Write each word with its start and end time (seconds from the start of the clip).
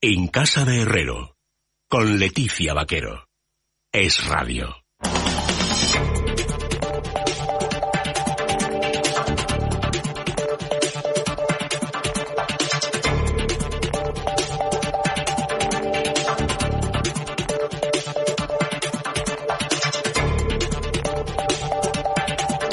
En 0.00 0.28
Casa 0.28 0.64
de 0.64 0.82
Herrero, 0.82 1.36
con 1.88 2.20
Leticia 2.20 2.72
Vaquero. 2.72 3.26
Es 3.90 4.24
Radio. 4.28 4.76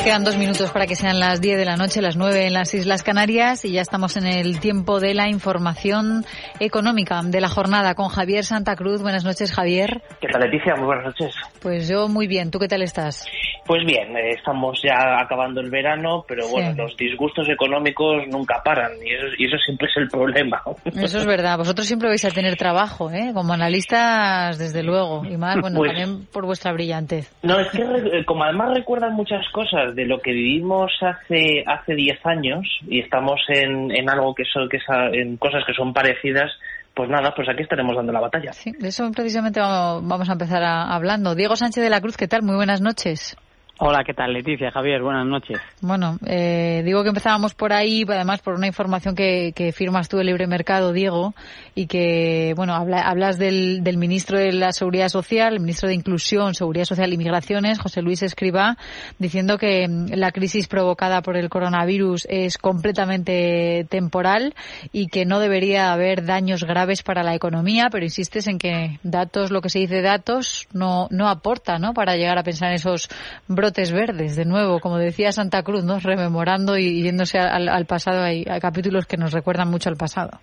Quedan 0.05 0.23
dos 0.23 0.37
minutos 0.37 0.69
para 0.69 0.85
que 0.85 0.95
sean 0.95 1.19
las 1.19 1.41
10 1.41 1.57
de 1.57 1.65
la 1.65 1.77
noche, 1.77 1.99
las 1.99 2.15
9 2.15 2.45
en 2.45 2.53
las 2.53 2.75
Islas 2.75 3.01
Canarias 3.01 3.65
y 3.65 3.71
ya 3.71 3.81
estamos 3.81 4.15
en 4.17 4.27
el 4.27 4.59
tiempo 4.59 4.99
de 4.99 5.15
la 5.15 5.29
información 5.29 6.23
económica 6.59 7.21
de 7.23 7.41
la 7.41 7.49
jornada 7.49 7.95
con 7.95 8.07
Javier 8.09 8.43
Santa 8.43 8.75
Cruz. 8.75 9.01
Buenas 9.01 9.23
noches, 9.23 9.53
Javier. 9.53 10.01
¿Qué 10.21 10.27
tal, 10.27 10.41
Leticia? 10.41 10.75
Muy 10.75 10.85
buenas 10.85 11.05
noches. 11.05 11.35
Pues 11.61 11.87
yo 11.87 12.07
muy 12.07 12.27
bien. 12.27 12.51
¿Tú 12.51 12.59
qué 12.59 12.67
tal 12.67 12.81
estás? 12.81 13.25
Pues 13.65 13.83
bien, 13.83 14.15
eh, 14.15 14.31
estamos 14.37 14.79
ya 14.83 15.19
acabando 15.19 15.59
el 15.59 15.71
verano, 15.71 16.23
pero 16.27 16.47
bueno, 16.49 16.73
los 16.83 16.95
disgustos 16.97 17.49
económicos 17.49 18.27
nunca 18.27 18.61
paran 18.63 18.91
y 19.03 19.11
eso, 19.11 19.25
y 19.39 19.45
eso 19.45 19.57
siempre 19.57 19.87
es 19.87 19.97
el 19.97 20.07
problema. 20.07 20.61
Eso 20.85 21.17
es 21.17 21.25
verdad. 21.25 21.57
Vosotros 21.57 21.87
siempre 21.87 22.07
vais 22.09 22.23
a 22.25 22.29
tener 22.29 22.55
trabajo, 22.57 23.09
¿eh? 23.09 23.31
Como 23.33 23.53
analistas, 23.53 24.59
desde 24.59 24.83
luego. 24.83 25.25
Y 25.25 25.37
más, 25.37 25.59
bueno, 25.59 25.77
Pues- 25.79 25.93
también 25.93 26.25
por 26.31 26.45
vuestra 26.45 26.73
brillantez. 26.73 27.33
No, 27.41 27.59
es 27.59 27.67
que 27.69 27.83
re- 27.83 28.23
como 28.25 28.43
además 28.43 28.73
recuerdan 28.75 29.13
muchas 29.13 29.43
cosas 29.51 29.95
de 29.95 30.05
lo 30.05 30.19
que 30.19 30.31
vivimos 30.31 30.91
hace 31.01 31.63
hace 31.65 31.95
10 31.95 32.23
años 32.25 32.67
y 32.87 32.99
estamos 32.99 33.41
en, 33.49 33.89
en 33.95 34.09
algo 34.11 34.35
que 34.35 34.43
son 34.45 34.69
que 34.69 34.77
en 35.19 35.37
cosas 35.37 35.63
que 35.65 35.73
son 35.73 35.91
parecidas, 35.91 36.51
pues 36.93 37.09
nada, 37.09 37.33
pues 37.35 37.49
aquí 37.49 37.63
estaremos 37.63 37.95
dando 37.95 38.11
la 38.13 38.19
batalla. 38.21 38.53
Sí, 38.53 38.71
de 38.77 38.89
eso 38.89 39.09
precisamente 39.11 39.59
vamos, 39.59 40.07
vamos 40.07 40.29
a 40.29 40.33
empezar 40.33 40.61
a- 40.63 40.93
hablando. 40.93 41.33
Diego 41.33 41.55
Sánchez 41.55 41.83
de 41.83 41.89
la 41.89 41.99
Cruz, 42.01 42.15
¿qué 42.15 42.27
tal? 42.27 42.43
Muy 42.43 42.55
buenas 42.55 42.79
noches. 42.81 43.35
Hola, 43.77 44.05
¿qué 44.05 44.13
tal? 44.13 44.31
Leticia, 44.31 44.71
Javier, 44.71 45.01
buenas 45.01 45.25
noches. 45.27 45.59
Bueno, 45.81 46.17
eh, 46.25 46.81
digo 46.85 47.03
que 47.03 47.09
empezábamos 47.09 47.55
por 47.55 47.73
ahí, 47.73 48.05
además 48.07 48.39
por 48.39 48.53
una 48.53 48.67
información 48.67 49.15
que, 49.15 49.51
firmas 49.75 50.07
tú 50.07 50.15
de 50.15 50.23
Libre 50.23 50.47
Mercado, 50.47 50.93
Diego, 50.93 51.33
y 51.75 51.87
que, 51.87 52.53
bueno, 52.55 52.73
habla- 52.73 53.01
hablas 53.01 53.37
del, 53.37 53.83
del 53.83 53.97
ministro 53.97 54.39
de 54.39 54.53
la 54.53 54.71
Seguridad 54.71 55.09
Social, 55.09 55.53
el 55.55 55.59
ministro 55.59 55.89
de 55.89 55.95
Inclusión, 55.95 56.53
Seguridad 56.55 56.85
Social 56.85 57.11
y 57.11 57.17
Migraciones, 57.17 57.77
José 57.77 58.01
Luis 58.01 58.23
Escribá, 58.23 58.77
diciendo 59.19 59.57
que 59.57 59.89
mm, 59.89 60.13
la 60.13 60.31
crisis 60.31 60.67
provocada 60.67 61.21
por 61.21 61.35
el 61.35 61.49
coronavirus 61.49 62.27
es 62.29 62.57
completamente 62.57 63.85
temporal 63.89 64.55
y 64.93 65.07
que 65.07 65.25
no 65.25 65.41
debería 65.41 65.91
haber 65.91 66.23
daños 66.23 66.63
graves 66.63 67.03
para 67.03 67.23
la 67.23 67.35
economía, 67.35 67.89
pero 67.91 68.05
insistes 68.05 68.47
en 68.47 68.57
que 68.57 68.99
datos, 69.03 69.51
lo 69.51 69.59
que 69.59 69.69
se 69.69 69.79
dice 69.79 70.01
datos, 70.01 70.69
no, 70.71 71.09
no 71.11 71.27
aporta, 71.27 71.77
¿no? 71.77 71.93
Para 71.93 72.15
llegar 72.15 72.37
a 72.37 72.43
pensar 72.43 72.69
en 72.69 72.75
esos 72.75 73.09
brotes 73.49 73.64
verdes, 73.93 74.35
de 74.35 74.45
nuevo, 74.45 74.79
como 74.79 74.97
decía 74.97 75.31
Santa 75.31 75.63
Cruz, 75.63 75.83
¿no? 75.83 75.99
Rememorando 75.99 76.77
y 76.77 77.03
yéndose 77.03 77.37
al, 77.39 77.69
al 77.69 77.85
pasado, 77.85 78.21
hay, 78.23 78.45
hay 78.49 78.59
capítulos 78.59 79.05
que 79.05 79.17
nos 79.17 79.33
recuerdan 79.33 79.69
mucho 79.69 79.89
al 79.89 79.95
pasado. 79.97 80.39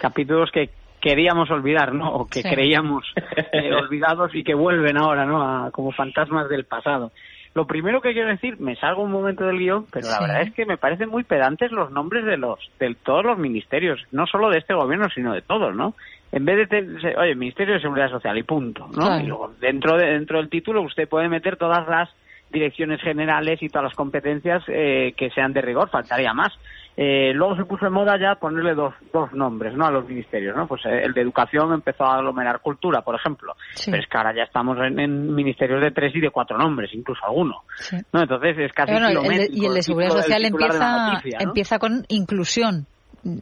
Capítulos 0.00 0.50
que 0.52 0.70
queríamos 1.00 1.50
olvidar, 1.50 1.92
¿no? 1.94 2.10
O 2.14 2.26
que 2.26 2.42
Sí. 2.42 2.48
creíamos 2.48 3.04
eh, 3.52 3.72
olvidados 3.74 4.34
y 4.34 4.42
que 4.44 4.54
vuelven 4.54 4.96
ahora, 4.96 5.24
¿no? 5.24 5.42
A- 5.42 5.70
como 5.70 5.92
fantasmas 5.92 6.48
del 6.48 6.64
pasado. 6.64 7.12
Lo 7.54 7.66
primero 7.68 8.00
que 8.00 8.12
quiero 8.12 8.28
decir, 8.30 8.58
me 8.58 8.74
salgo 8.74 9.02
un 9.04 9.12
momento 9.12 9.44
del 9.44 9.58
guion, 9.58 9.86
pero 9.92 10.08
la 10.08 10.14
Sí. 10.16 10.24
verdad 10.24 10.42
es 10.42 10.52
que 10.54 10.66
me 10.66 10.76
parecen 10.76 11.08
muy 11.08 11.22
pedantes 11.22 11.70
los 11.70 11.90
nombres 11.92 12.24
de 12.24 12.36
los 12.36 12.58
de 12.80 12.96
todos 13.04 13.24
los 13.24 13.38
ministerios, 13.38 14.00
no 14.10 14.26
solo 14.26 14.50
de 14.50 14.58
este 14.58 14.74
gobierno, 14.74 15.08
sino 15.14 15.32
de 15.32 15.42
todos, 15.42 15.74
¿no? 15.74 15.94
En 16.32 16.44
vez 16.44 16.56
de, 16.56 16.66
te- 16.66 17.00
se- 17.00 17.16
oye, 17.16 17.36
Ministerio 17.36 17.74
de 17.74 17.80
Seguridad 17.80 18.10
Social 18.10 18.36
y 18.36 18.42
punto, 18.42 18.86
¿no? 18.88 18.92
Claro. 19.06 19.22
Y 19.22 19.26
luego 19.28 19.52
dentro 19.60 19.96
de, 19.96 20.06
dentro 20.06 20.38
del 20.38 20.48
título 20.50 20.82
usted 20.82 21.08
puede 21.08 21.28
meter 21.28 21.56
todas 21.56 21.86
las 21.86 22.08
direcciones 22.54 23.02
generales 23.02 23.62
y 23.62 23.68
todas 23.68 23.84
las 23.88 23.94
competencias 23.94 24.62
eh, 24.68 25.12
que 25.16 25.28
sean 25.30 25.52
de 25.52 25.60
rigor, 25.60 25.90
faltaría 25.90 26.32
más. 26.32 26.52
Eh, 26.96 27.32
luego 27.34 27.56
se 27.56 27.64
puso 27.64 27.86
en 27.86 27.92
moda 27.92 28.16
ya 28.20 28.36
ponerle 28.36 28.72
dos, 28.74 28.94
dos 29.12 29.32
nombres 29.32 29.74
¿no? 29.74 29.84
a 29.84 29.90
los 29.90 30.06
ministerios. 30.08 30.56
¿no? 30.56 30.68
Pues 30.68 30.80
eh, 30.86 31.02
el 31.04 31.12
de 31.12 31.22
Educación 31.22 31.72
empezó 31.72 32.04
a 32.04 32.14
aglomerar 32.18 32.60
Cultura, 32.60 33.02
por 33.02 33.16
ejemplo. 33.16 33.54
Sí. 33.74 33.90
Pero 33.90 34.02
es 34.02 34.08
que 34.08 34.16
ahora 34.16 34.32
ya 34.34 34.44
estamos 34.44 34.78
en, 34.78 35.00
en 35.00 35.34
ministerios 35.34 35.80
de 35.82 35.90
tres 35.90 36.14
y 36.14 36.20
de 36.20 36.30
cuatro 36.30 36.56
nombres, 36.56 36.90
incluso 36.94 37.20
alguno. 37.26 37.62
Sí. 37.74 37.96
¿no? 38.12 38.22
Entonces 38.22 38.56
es 38.58 38.72
casi 38.72 38.92
Bueno, 38.92 39.08
el 39.08 39.14
de- 39.28 39.48
y 39.50 39.66
el 39.66 39.74
de 39.74 39.82
Seguridad 39.82 40.10
Social 40.10 40.42
titular 40.44 40.72
de 40.72 40.78
la 40.78 40.84
empieza, 40.86 41.12
noticia, 41.14 41.38
¿no? 41.40 41.44
empieza 41.48 41.78
con 41.80 42.04
inclusión. 42.08 42.86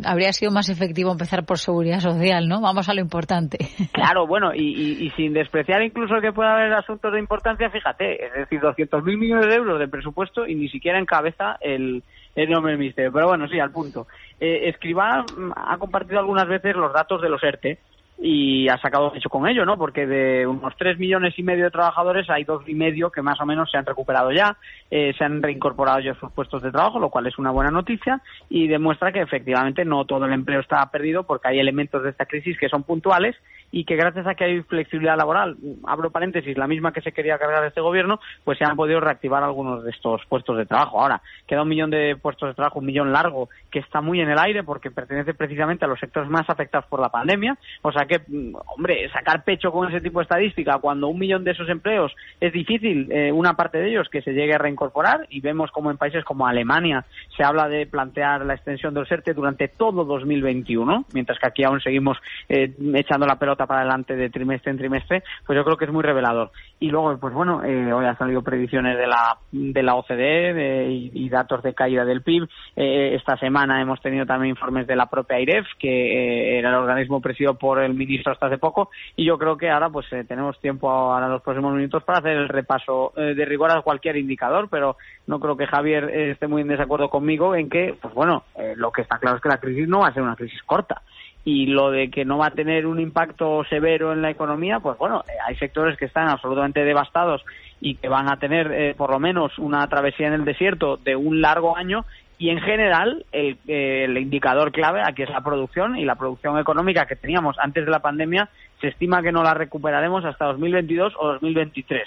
Habría 0.04 0.32
sido 0.32 0.52
más 0.52 0.68
efectivo 0.68 1.10
empezar 1.10 1.44
por 1.44 1.58
Seguridad 1.58 2.00
Social, 2.00 2.48
¿no? 2.48 2.60
Vamos 2.60 2.88
a 2.88 2.94
lo 2.94 3.00
importante. 3.00 3.58
Claro, 3.92 4.26
bueno, 4.26 4.52
y, 4.54 5.10
sin 5.16 5.32
despreciar 5.32 5.82
incluso 5.82 6.20
que 6.20 6.32
pueda 6.32 6.54
haber 6.54 6.72
asuntos 6.72 7.12
de 7.12 7.20
importancia, 7.20 7.70
fíjate, 7.70 8.26
es 8.26 8.32
decir, 8.32 8.60
200.000 8.60 9.02
millones 9.16 9.46
de 9.46 9.54
euros 9.54 9.78
de 9.78 9.86
presupuesto 9.86 10.46
y 10.46 10.54
ni 10.54 10.68
siquiera 10.68 10.98
encabeza 10.98 11.56
el, 11.60 12.02
el 12.34 12.50
nombre 12.50 12.72
del 12.72 12.80
ministerio. 12.80 13.12
Pero 13.12 13.28
bueno, 13.28 13.46
sí, 13.48 13.60
al 13.60 13.70
punto. 13.70 14.06
Eh, 14.40 14.68
Escribá 14.70 15.22
mm, 15.22 15.52
ha 15.54 15.78
compartido 15.78 16.18
algunas 16.18 16.48
veces 16.48 16.74
los 16.74 16.92
datos 16.92 17.20
de 17.22 17.28
los 17.28 17.42
ERTE 17.42 17.78
y 18.18 18.68
ha 18.68 18.78
sacado 18.78 19.12
hecho 19.14 19.28
con 19.28 19.48
ello, 19.48 19.64
¿no? 19.64 19.76
Porque 19.76 20.06
de 20.06 20.46
unos 20.46 20.74
3 20.76 20.98
millones 20.98 21.34
y 21.38 21.42
medio 21.42 21.64
de 21.64 21.70
trabajadores 21.70 22.30
hay 22.30 22.44
dos 22.44 22.62
y 22.68 22.74
medio 22.74 23.10
que 23.10 23.22
más 23.22 23.40
o 23.40 23.46
menos 23.46 23.70
se 23.70 23.78
han 23.78 23.86
recuperado 23.86 24.30
ya, 24.30 24.56
eh, 24.90 25.12
se 25.18 25.24
han 25.24 25.42
reincorporado 25.42 26.00
ya 26.00 26.12
a 26.12 26.20
sus 26.20 26.30
puestos 26.30 26.62
de 26.62 26.70
trabajo, 26.70 27.00
lo 27.00 27.10
cual 27.10 27.26
es 27.26 27.38
una 27.38 27.50
buena 27.50 27.70
noticia 27.70 28.22
y 28.48 28.68
demuestra 28.68 29.12
que 29.12 29.20
efectivamente 29.20 29.84
no 29.84 30.04
todo 30.04 30.26
el 30.26 30.32
empleo 30.32 30.60
está 30.60 30.88
perdido 30.90 31.24
porque 31.24 31.48
hay 31.48 31.58
elementos 31.58 32.02
de 32.02 32.10
esta 32.10 32.26
crisis 32.26 32.58
que 32.58 32.68
son 32.68 32.84
puntuales 32.84 33.34
y 33.72 33.84
que 33.84 33.96
gracias 33.96 34.26
a 34.26 34.34
que 34.34 34.44
hay 34.44 34.62
flexibilidad 34.62 35.16
laboral, 35.16 35.56
abro 35.84 36.10
paréntesis, 36.10 36.56
la 36.56 36.68
misma 36.68 36.92
que 36.92 37.00
se 37.00 37.12
quería 37.12 37.38
cargar 37.38 37.64
este 37.64 37.80
gobierno, 37.80 38.20
pues 38.44 38.58
se 38.58 38.64
han 38.64 38.76
podido 38.76 39.00
reactivar 39.00 39.42
algunos 39.42 39.82
de 39.82 39.90
estos 39.90 40.24
puestos 40.26 40.58
de 40.58 40.66
trabajo. 40.66 41.00
Ahora, 41.00 41.22
queda 41.46 41.62
un 41.62 41.68
millón 41.68 41.90
de 41.90 42.16
puestos 42.20 42.50
de 42.50 42.54
trabajo, 42.54 42.78
un 42.80 42.86
millón 42.86 43.12
largo, 43.12 43.48
que 43.70 43.78
está 43.78 44.02
muy 44.02 44.20
en 44.20 44.30
el 44.30 44.38
aire 44.38 44.62
porque 44.62 44.90
pertenece 44.90 45.34
precisamente 45.34 45.86
a 45.86 45.88
los 45.88 45.98
sectores 45.98 46.28
más 46.30 46.48
afectados 46.48 46.86
por 46.86 47.00
la 47.00 47.08
pandemia. 47.08 47.56
O 47.80 47.90
sea 47.90 48.04
que, 48.04 48.20
mm, 48.26 48.54
hombre, 48.76 49.08
sacar 49.10 49.42
pecho 49.42 49.72
con 49.72 49.88
ese 49.88 50.02
tipo 50.02 50.18
de 50.18 50.24
estadística 50.24 50.78
cuando 50.78 51.08
un 51.08 51.18
millón 51.18 51.42
de 51.42 51.52
esos 51.52 51.68
empleos 51.70 52.14
es 52.40 52.52
difícil, 52.52 53.10
eh, 53.10 53.32
una 53.32 53.54
parte 53.54 53.78
de 53.78 53.88
ellos 53.88 54.08
que 54.10 54.20
se 54.20 54.32
llegue 54.32 54.54
a 54.54 54.58
reincorporar 54.58 55.26
y 55.30 55.40
vemos 55.40 55.70
como 55.70 55.90
en 55.90 55.96
países 55.96 56.24
como 56.24 56.46
Alemania 56.46 57.06
se 57.36 57.42
habla 57.42 57.68
de 57.68 57.86
plantear 57.86 58.44
la 58.44 58.54
extensión 58.54 58.92
del 58.92 59.06
SERTE 59.06 59.32
durante 59.32 59.68
todo 59.68 60.04
2021, 60.04 61.06
mientras 61.14 61.38
que 61.38 61.46
aquí 61.46 61.64
aún 61.64 61.80
seguimos 61.80 62.18
eh, 62.48 62.72
echando 62.94 63.26
la 63.26 63.38
pelota 63.38 63.61
para 63.66 63.80
adelante 63.80 64.16
de 64.16 64.30
trimestre 64.30 64.70
en 64.70 64.78
trimestre, 64.78 65.22
pues 65.46 65.56
yo 65.56 65.64
creo 65.64 65.76
que 65.76 65.84
es 65.84 65.92
muy 65.92 66.02
revelador. 66.02 66.50
Y 66.80 66.90
luego, 66.90 67.16
pues 67.18 67.32
bueno, 67.34 67.62
eh, 67.64 67.92
hoy 67.92 68.04
han 68.04 68.18
salido 68.18 68.42
predicciones 68.42 68.96
de 68.98 69.06
la, 69.06 69.36
de 69.52 69.82
la 69.82 69.94
OCDE 69.94 70.54
de- 70.54 71.10
y, 71.14 71.28
datos 71.28 71.62
de 71.62 71.72
caída 71.72 72.04
del 72.04 72.22
PIB. 72.22 72.46
Eh, 72.76 73.14
esta 73.14 73.36
semana 73.38 73.80
hemos 73.80 74.00
tenido 74.02 74.26
también 74.26 74.50
informes 74.50 74.86
de 74.86 74.96
la 74.96 75.06
propia 75.06 75.36
AIREF, 75.36 75.66
que 75.78 75.88
eh, 75.88 76.58
era 76.58 76.68
el 76.70 76.74
organismo 76.74 77.20
presidido 77.20 77.54
por 77.54 77.80
el 77.82 77.94
ministro 77.94 78.32
hasta 78.32 78.46
hace 78.46 78.58
poco, 78.58 78.90
y 79.16 79.24
yo 79.24 79.38
creo 79.38 79.56
que 79.56 79.70
ahora 79.70 79.88
pues 79.88 80.06
eh, 80.12 80.24
tenemos 80.24 80.60
tiempo 80.60 80.90
ahora 80.90 81.26
en 81.26 81.32
los 81.32 81.42
próximos 81.42 81.74
minutos 81.74 82.02
para 82.04 82.18
hacer 82.18 82.32
el 82.36 82.48
repaso 82.48 83.12
eh, 83.16 83.34
de 83.34 83.44
rigor 83.44 83.70
a 83.70 83.80
cualquier 83.82 84.16
indicador, 84.16 84.68
pero 84.70 84.96
no 85.26 85.40
creo 85.40 85.56
que 85.56 85.66
Javier 85.66 86.10
esté 86.10 86.48
muy 86.48 86.62
en 86.62 86.68
desacuerdo 86.68 87.08
conmigo 87.08 87.54
en 87.54 87.70
que, 87.70 87.94
pues 88.00 88.12
bueno, 88.12 88.44
eh, 88.58 88.74
lo 88.76 88.90
que 88.92 89.02
está 89.02 89.18
claro 89.18 89.36
es 89.36 89.42
que 89.42 89.48
la 89.48 89.58
crisis 89.60 89.88
no 89.88 90.00
va 90.00 90.08
a 90.08 90.12
ser 90.14 90.22
una 90.22 90.36
crisis 90.36 90.62
corta 90.64 91.02
y 91.44 91.66
lo 91.66 91.90
de 91.90 92.10
que 92.10 92.24
no 92.24 92.38
va 92.38 92.46
a 92.46 92.50
tener 92.52 92.86
un 92.86 93.00
impacto 93.00 93.64
severo 93.68 94.12
en 94.12 94.22
la 94.22 94.30
economía, 94.30 94.80
pues 94.80 94.96
bueno, 94.98 95.24
eh, 95.26 95.32
hay 95.46 95.56
sectores 95.56 95.98
que 95.98 96.04
están 96.04 96.28
absolutamente 96.28 96.84
devastados 96.84 97.44
y 97.80 97.96
que 97.96 98.08
van 98.08 98.30
a 98.30 98.38
tener 98.38 98.70
eh, 98.70 98.94
por 98.96 99.10
lo 99.10 99.18
menos 99.18 99.58
una 99.58 99.86
travesía 99.88 100.28
en 100.28 100.34
el 100.34 100.44
desierto 100.44 100.98
de 100.98 101.16
un 101.16 101.40
largo 101.40 101.76
año 101.76 102.04
y 102.38 102.50
en 102.50 102.60
general 102.60 103.24
el, 103.32 103.58
eh, 103.66 104.04
el 104.04 104.18
indicador 104.18 104.70
clave 104.70 105.02
aquí 105.04 105.22
es 105.22 105.30
la 105.30 105.42
producción 105.42 105.96
y 105.96 106.04
la 106.04 106.14
producción 106.14 106.58
económica 106.58 107.06
que 107.06 107.16
teníamos 107.16 107.58
antes 107.58 107.84
de 107.84 107.90
la 107.90 108.00
pandemia 108.00 108.48
se 108.80 108.88
estima 108.88 109.22
que 109.22 109.32
no 109.32 109.42
la 109.42 109.54
recuperaremos 109.54 110.24
hasta 110.24 110.46
2022 110.46 111.14
o 111.18 111.32
2023. 111.32 112.02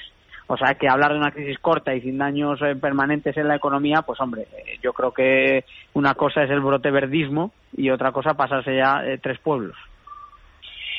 O 0.48 0.58
sea 0.58 0.76
que 0.76 0.88
hablar 0.88 1.14
de 1.14 1.20
una 1.20 1.32
crisis 1.32 1.58
corta 1.60 1.96
y 1.96 2.02
sin 2.02 2.18
daños 2.18 2.62
eh, 2.62 2.76
permanentes 2.76 3.36
en 3.38 3.48
la 3.48 3.56
economía, 3.56 4.04
pues 4.04 4.20
hombre, 4.22 4.44
eh, 4.44 4.78
yo 4.82 4.94
creo 4.94 5.12
que 5.12 5.66
una 5.94 6.14
cosa 6.14 6.44
es 6.44 6.52
el 6.52 6.62
brote 6.62 6.92
verdismo 6.92 7.52
y 7.76 7.90
otra 7.90 8.12
cosa 8.12 8.36
pasarse 8.36 8.76
ya 8.76 9.04
eh, 9.06 9.18
tres 9.22 9.40
pueblos. 9.40 9.76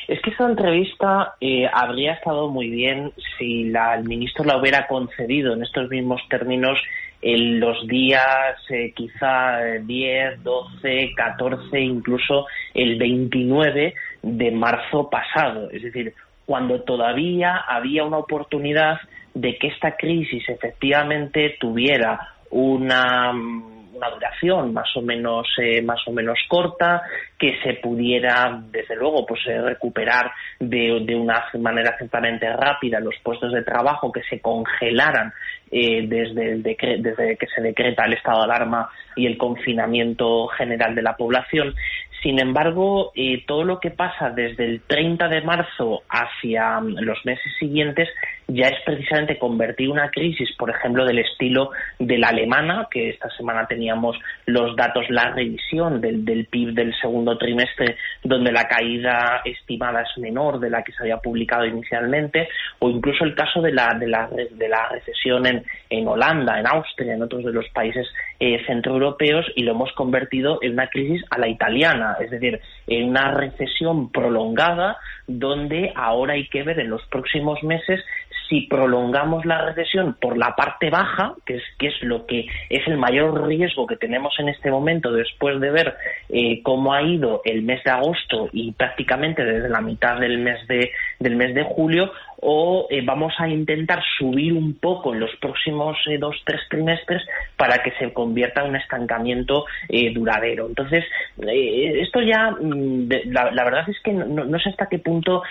Es 0.07 0.21
que 0.21 0.29
esta 0.29 0.45
entrevista 0.45 1.35
eh, 1.41 1.69
habría 1.71 2.13
estado 2.13 2.47
muy 2.47 2.69
bien 2.69 3.11
si 3.37 3.65
la, 3.65 3.95
el 3.95 4.05
ministro 4.05 4.45
la 4.45 4.57
hubiera 4.57 4.87
concedido 4.87 5.53
en 5.53 5.63
estos 5.63 5.89
mismos 5.89 6.21
términos 6.29 6.79
en 7.21 7.59
los 7.59 7.85
días 7.87 8.55
eh, 8.69 8.93
quizá 8.95 9.67
eh, 9.67 9.81
10, 9.83 10.43
12, 10.43 11.11
14, 11.13 11.79
incluso 11.81 12.45
el 12.73 12.97
29 12.97 13.93
de 14.21 14.51
marzo 14.51 15.09
pasado. 15.09 15.69
Es 15.71 15.83
decir, 15.83 16.13
cuando 16.45 16.83
todavía 16.83 17.57
había 17.67 18.05
una 18.05 18.19
oportunidad 18.19 18.99
de 19.39 19.57
que 19.57 19.67
esta 19.67 19.95
crisis 19.95 20.43
efectivamente 20.49 21.57
tuviera 21.59 22.19
una, 22.49 23.31
una 23.31 24.09
duración 24.09 24.73
más 24.73 24.89
o 24.95 25.01
menos 25.01 25.47
eh, 25.59 25.81
más 25.81 25.99
o 26.07 26.11
menos 26.11 26.39
corta, 26.47 27.03
que 27.37 27.59
se 27.63 27.75
pudiera 27.75 28.59
desde 28.71 28.95
luego 28.95 29.25
pues 29.25 29.41
eh, 29.47 29.61
recuperar 29.61 30.31
de, 30.59 31.03
de, 31.05 31.15
una 31.15 31.43
manera 31.59 31.95
ciertamente 31.97 32.51
rápida 32.51 32.99
los 32.99 33.15
puestos 33.21 33.53
de 33.53 33.63
trabajo 33.63 34.11
que 34.11 34.23
se 34.23 34.39
congelaran 34.39 35.33
desde, 35.69 36.53
el 36.53 36.63
desde 36.63 37.35
que 37.35 37.47
se 37.53 37.61
decreta 37.61 38.05
el 38.05 38.13
estado 38.13 38.39
de 38.39 38.45
alarma 38.45 38.89
y 39.17 39.25
el 39.25 39.37
confinamiento 39.37 40.47
general 40.47 40.95
de 40.95 41.01
la 41.01 41.17
población. 41.17 41.75
Sin 42.23 42.39
embargo, 42.39 43.11
todo 43.45 43.63
lo 43.63 43.79
que 43.79 43.91
pasa 43.91 44.31
desde 44.31 44.65
el 44.65 44.81
30 44.81 45.27
de 45.27 45.41
marzo 45.41 46.01
hacia 46.09 46.79
mm, 46.79 46.99
los 46.99 47.23
meses 47.25 47.51
siguientes 47.59 48.09
ya 48.47 48.69
es 48.69 48.81
precisamente 48.85 49.37
convertir 49.37 49.89
una 49.89 50.09
crisis, 50.09 50.49
por 50.57 50.69
ejemplo, 50.69 51.05
del 51.05 51.19
estilo 51.19 51.71
de 51.99 52.17
la 52.17 52.29
alemana, 52.29 52.87
que 52.89 53.09
esta 53.09 53.29
semana 53.31 53.67
teníamos 53.67 54.17
los 54.45 54.75
datos, 54.75 55.03
la 55.09 55.31
revisión 55.31 55.99
del, 55.99 56.23
del 56.23 56.45
PIB 56.45 56.73
del 56.73 56.95
segundo 56.99 57.37
trimestre, 57.37 57.97
donde 58.23 58.51
la 58.51 58.67
caída 58.67 59.41
estimada 59.43 60.01
es 60.01 60.17
menor 60.17 60.59
de 60.59 60.69
la 60.69 60.83
que 60.83 60.93
se 60.93 61.03
había 61.03 61.17
publicado 61.17 61.65
inicialmente, 61.65 62.47
o 62.79 62.89
incluso 62.89 63.25
el 63.25 63.35
caso 63.35 63.61
de 63.61 63.73
la, 63.73 63.93
de 63.99 64.07
la, 64.07 64.29
de 64.29 64.69
la 64.69 64.87
recesión 64.89 65.45
en, 65.45 65.65
en 65.89 66.07
Holanda, 66.07 66.57
en 66.59 66.67
Austria, 66.67 67.15
en 67.15 67.23
otros 67.23 67.43
de 67.43 67.51
los 67.51 67.67
países 67.69 68.07
eh, 68.39 68.63
centroeuropeos, 68.65 69.45
y 69.55 69.63
lo 69.63 69.73
hemos 69.73 69.91
convertido 69.91 70.59
en 70.61 70.73
una 70.73 70.87
crisis 70.87 71.21
a 71.31 71.37
la 71.37 71.49
italiana, 71.49 72.06
es 72.19 72.31
decir, 72.31 72.59
en 72.87 73.09
una 73.09 73.31
recesión 73.31 74.11
prolongada, 74.11 74.97
donde 75.27 75.91
ahora 75.95 76.33
hay 76.33 76.47
que 76.47 76.63
ver 76.63 76.79
en 76.79 76.89
los 76.89 77.05
próximos 77.07 77.61
meses 77.63 78.01
si 78.49 78.61
prolongamos 78.61 79.45
la 79.45 79.65
recesión 79.65 80.15
por 80.19 80.37
la 80.37 80.55
parte 80.55 80.89
baja, 80.89 81.33
que 81.45 81.55
es, 81.55 81.63
que 81.77 81.87
es 81.87 82.01
lo 82.01 82.25
que 82.25 82.47
es 82.69 82.87
el 82.87 82.97
mayor 82.97 83.45
riesgo 83.47 83.87
que 83.87 83.97
tenemos 83.97 84.33
en 84.39 84.49
este 84.49 84.71
momento 84.71 85.11
después 85.11 85.59
de 85.59 85.71
ver 85.71 85.95
eh, 86.29 86.61
cómo 86.63 86.93
ha 86.93 87.01
ido 87.01 87.41
el 87.43 87.63
mes 87.63 87.83
de 87.83 87.91
agosto 87.91 88.49
y 88.53 88.71
prácticamente 88.71 89.43
desde 89.43 89.69
la 89.69 89.81
mitad 89.81 90.19
del 90.19 90.37
mes 90.39 90.65
de, 90.67 90.91
del 91.19 91.35
mes 91.35 91.53
de 91.53 91.63
julio, 91.63 92.11
o 92.39 92.87
eh, 92.89 93.01
vamos 93.03 93.33
a 93.39 93.47
intentar 93.47 94.01
subir 94.17 94.53
un 94.53 94.75
poco 94.75 95.13
en 95.13 95.19
los 95.19 95.35
próximos 95.37 95.97
eh, 96.07 96.17
dos, 96.17 96.35
tres 96.45 96.61
trimestres 96.69 97.23
para 97.55 97.79
que 97.79 97.91
se 97.93 98.13
convierta 98.13 98.61
en 98.61 98.69
un 98.69 98.75
estancamiento 98.75 99.65
eh, 99.89 100.13
duradero. 100.13 100.67
Entonces, 100.67 101.03
esto 101.39 102.21
ya, 102.21 102.51
mm, 102.51 103.09
la, 103.31 103.63
verdad 103.63 103.89
es 103.89 103.99
que 104.01 104.13
no, 104.13 104.59
sé 104.59 104.69
hasta 104.69 104.87
qué 104.87 104.99
punto 104.99 105.43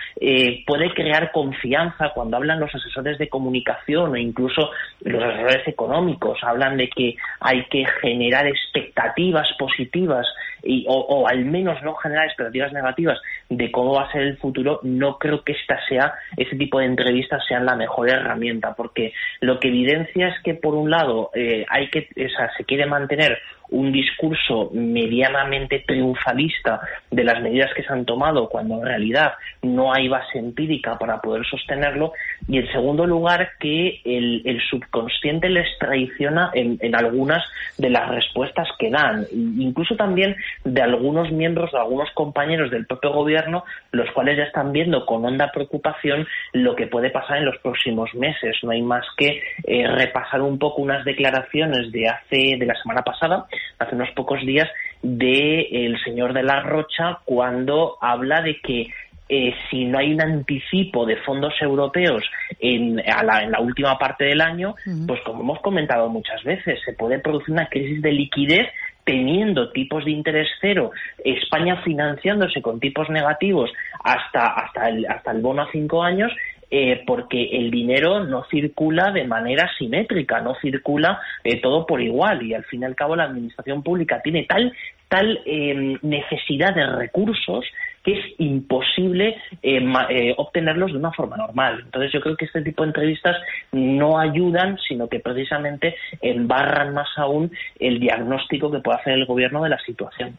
puede 0.66 0.92
crear 0.94 1.32
confianza 1.32 2.10
cuando 2.14 2.36
hablan 2.36 2.60
los 2.60 2.74
asesores 2.74 3.18
de 3.18 3.28
comunicación 3.28 4.12
o 4.12 4.16
incluso 4.16 4.70
los 5.02 5.22
asesores 5.22 5.66
económicos, 5.68 6.38
hablan 6.42 6.76
de 6.76 6.88
que 6.88 7.16
hay 7.40 7.64
que 7.66 7.84
generar 8.00 8.46
expectativas 8.46 9.48
positivas 9.58 10.26
y, 10.62 10.84
o, 10.88 11.26
al 11.28 11.44
menos 11.44 11.82
no 11.82 11.94
generar 11.94 12.26
expectativas 12.26 12.72
negativas 12.72 13.18
de 13.48 13.70
cómo 13.70 13.94
va 13.94 14.04
a 14.04 14.12
ser 14.12 14.22
el 14.22 14.36
futuro, 14.38 14.80
no 14.82 15.18
creo 15.18 15.42
que 15.42 15.52
esta 15.52 15.78
sea, 15.88 16.14
ese 16.36 16.56
tipo 16.56 16.78
de 16.78 16.86
entrevistas 16.86 17.44
sean 17.46 17.64
la 17.64 17.76
mejor 17.76 18.10
herramienta, 18.10 18.74
porque 18.74 19.12
lo 19.40 19.60
que 19.60 19.68
evidencia 19.68 20.28
es 20.28 20.42
que, 20.42 20.54
por 20.54 20.74
un 20.74 20.90
lado, 20.90 21.30
eh, 21.34 21.64
hay 21.68 21.88
que, 21.88 22.08
o 22.16 22.56
se 22.56 22.64
quiere 22.64 22.86
mantener 22.86 23.38
un 23.70 23.92
discurso 23.92 24.70
medianamente 24.72 25.84
triunfalista 25.86 26.80
de 27.10 27.24
las 27.24 27.40
medidas 27.42 27.72
que 27.74 27.82
se 27.82 27.92
han 27.92 28.04
tomado 28.04 28.48
cuando 28.48 28.76
en 28.78 28.86
realidad 28.86 29.32
no 29.62 29.92
hay 29.92 30.08
base 30.08 30.38
empírica 30.38 30.98
para 30.98 31.20
poder 31.20 31.44
sostenerlo 31.46 32.12
y 32.48 32.58
en 32.58 32.70
segundo 32.72 33.06
lugar 33.06 33.50
que 33.58 34.00
el, 34.04 34.60
subconsciente 34.70 35.48
les 35.48 35.66
traiciona 35.78 36.50
en, 36.54 36.94
algunas 36.94 37.42
de 37.78 37.90
las 37.90 38.08
respuestas 38.08 38.68
que 38.78 38.90
dan. 38.90 39.26
Incluso 39.32 39.96
también 39.96 40.34
de 40.64 40.82
algunos 40.82 41.30
miembros 41.30 41.72
de 41.72 41.78
algunos 41.78 42.10
compañeros 42.12 42.70
del 42.70 42.86
propio 42.86 43.12
gobierno 43.12 43.64
los 43.92 44.10
cuales 44.12 44.36
ya 44.36 44.44
están 44.44 44.72
viendo 44.72 45.04
con 45.06 45.24
honda 45.24 45.50
preocupación 45.52 46.26
lo 46.52 46.74
que 46.74 46.86
puede 46.86 47.10
pasar 47.10 47.38
en 47.38 47.44
los 47.44 47.58
próximos 47.58 48.14
meses. 48.14 48.56
No 48.62 48.70
hay 48.70 48.82
más 48.82 49.04
que 49.16 49.42
eh, 49.64 49.86
repasar 49.86 50.42
un 50.42 50.58
poco 50.58 50.82
unas 50.82 51.04
declaraciones 51.04 51.92
de 51.92 52.08
hace 52.08 52.56
de 52.58 52.66
la 52.66 52.74
semana 52.74 53.02
pasada 53.02 53.46
hace 53.78 53.94
unos 53.94 54.10
pocos 54.10 54.40
días 54.40 54.68
de 55.02 55.68
el 55.70 56.02
señor 56.02 56.32
de 56.32 56.42
la 56.42 56.60
Rocha 56.60 57.18
cuando 57.24 57.96
habla 58.00 58.40
de 58.40 58.60
que 58.60 58.88
eh, 59.28 59.54
si 59.70 59.84
no 59.84 59.98
hay 59.98 60.12
un 60.12 60.20
anticipo 60.20 61.04
de 61.04 61.16
fondos 61.16 61.52
europeos 61.60 62.22
en, 62.60 62.96
la, 62.96 63.42
en 63.42 63.50
la 63.50 63.60
última 63.60 63.98
parte 63.98 64.24
del 64.24 64.40
año, 64.40 64.76
pues 65.06 65.20
como 65.22 65.42
hemos 65.42 65.60
comentado 65.60 66.08
muchas 66.08 66.42
veces, 66.44 66.78
se 66.84 66.92
puede 66.92 67.18
producir 67.18 67.52
una 67.52 67.68
crisis 67.68 68.00
de 68.02 68.12
liquidez 68.12 68.68
teniendo 69.04 69.70
tipos 69.70 70.04
de 70.04 70.10
interés 70.10 70.48
cero, 70.60 70.90
España 71.24 71.80
financiándose 71.82 72.60
con 72.60 72.80
tipos 72.80 73.08
negativos 73.08 73.70
hasta, 74.02 74.46
hasta, 74.46 74.88
el, 74.88 75.06
hasta 75.06 75.30
el 75.30 75.40
bono 75.40 75.62
a 75.62 75.70
cinco 75.70 76.02
años 76.02 76.32
eh, 76.70 77.04
porque 77.06 77.44
el 77.52 77.70
dinero 77.70 78.24
no 78.24 78.44
circula 78.50 79.12
de 79.12 79.24
manera 79.24 79.70
simétrica, 79.78 80.40
no 80.40 80.54
circula 80.56 81.20
eh, 81.44 81.60
todo 81.60 81.86
por 81.86 82.00
igual 82.00 82.42
y 82.42 82.54
al 82.54 82.64
fin 82.64 82.82
y 82.82 82.84
al 82.84 82.96
cabo 82.96 83.14
la 83.14 83.24
administración 83.24 83.82
pública 83.82 84.20
tiene 84.22 84.44
tal 84.44 84.72
tal 85.08 85.40
em, 85.44 85.98
necesidad 86.02 86.74
de 86.74 86.86
recursos 86.86 87.64
que 88.02 88.18
es 88.18 88.24
imposible 88.38 89.36
em, 89.62 89.92
eh, 90.10 90.34
obtenerlos 90.36 90.92
de 90.92 90.98
una 90.98 91.12
forma 91.12 91.36
normal. 91.36 91.82
Entonces 91.84 92.12
yo 92.12 92.20
creo 92.20 92.36
que 92.36 92.44
este 92.44 92.62
tipo 92.62 92.82
de 92.82 92.88
entrevistas 92.88 93.36
no 93.72 94.18
ayudan, 94.18 94.78
sino 94.88 95.08
que 95.08 95.20
precisamente 95.20 95.96
embarran 96.20 96.94
más 96.94 97.08
aún 97.16 97.50
el 97.78 97.98
diagnóstico 97.98 98.70
que 98.70 98.78
puede 98.78 98.98
hacer 98.98 99.14
el 99.14 99.26
gobierno 99.26 99.62
de 99.62 99.70
la 99.70 99.78
situación. 99.78 100.38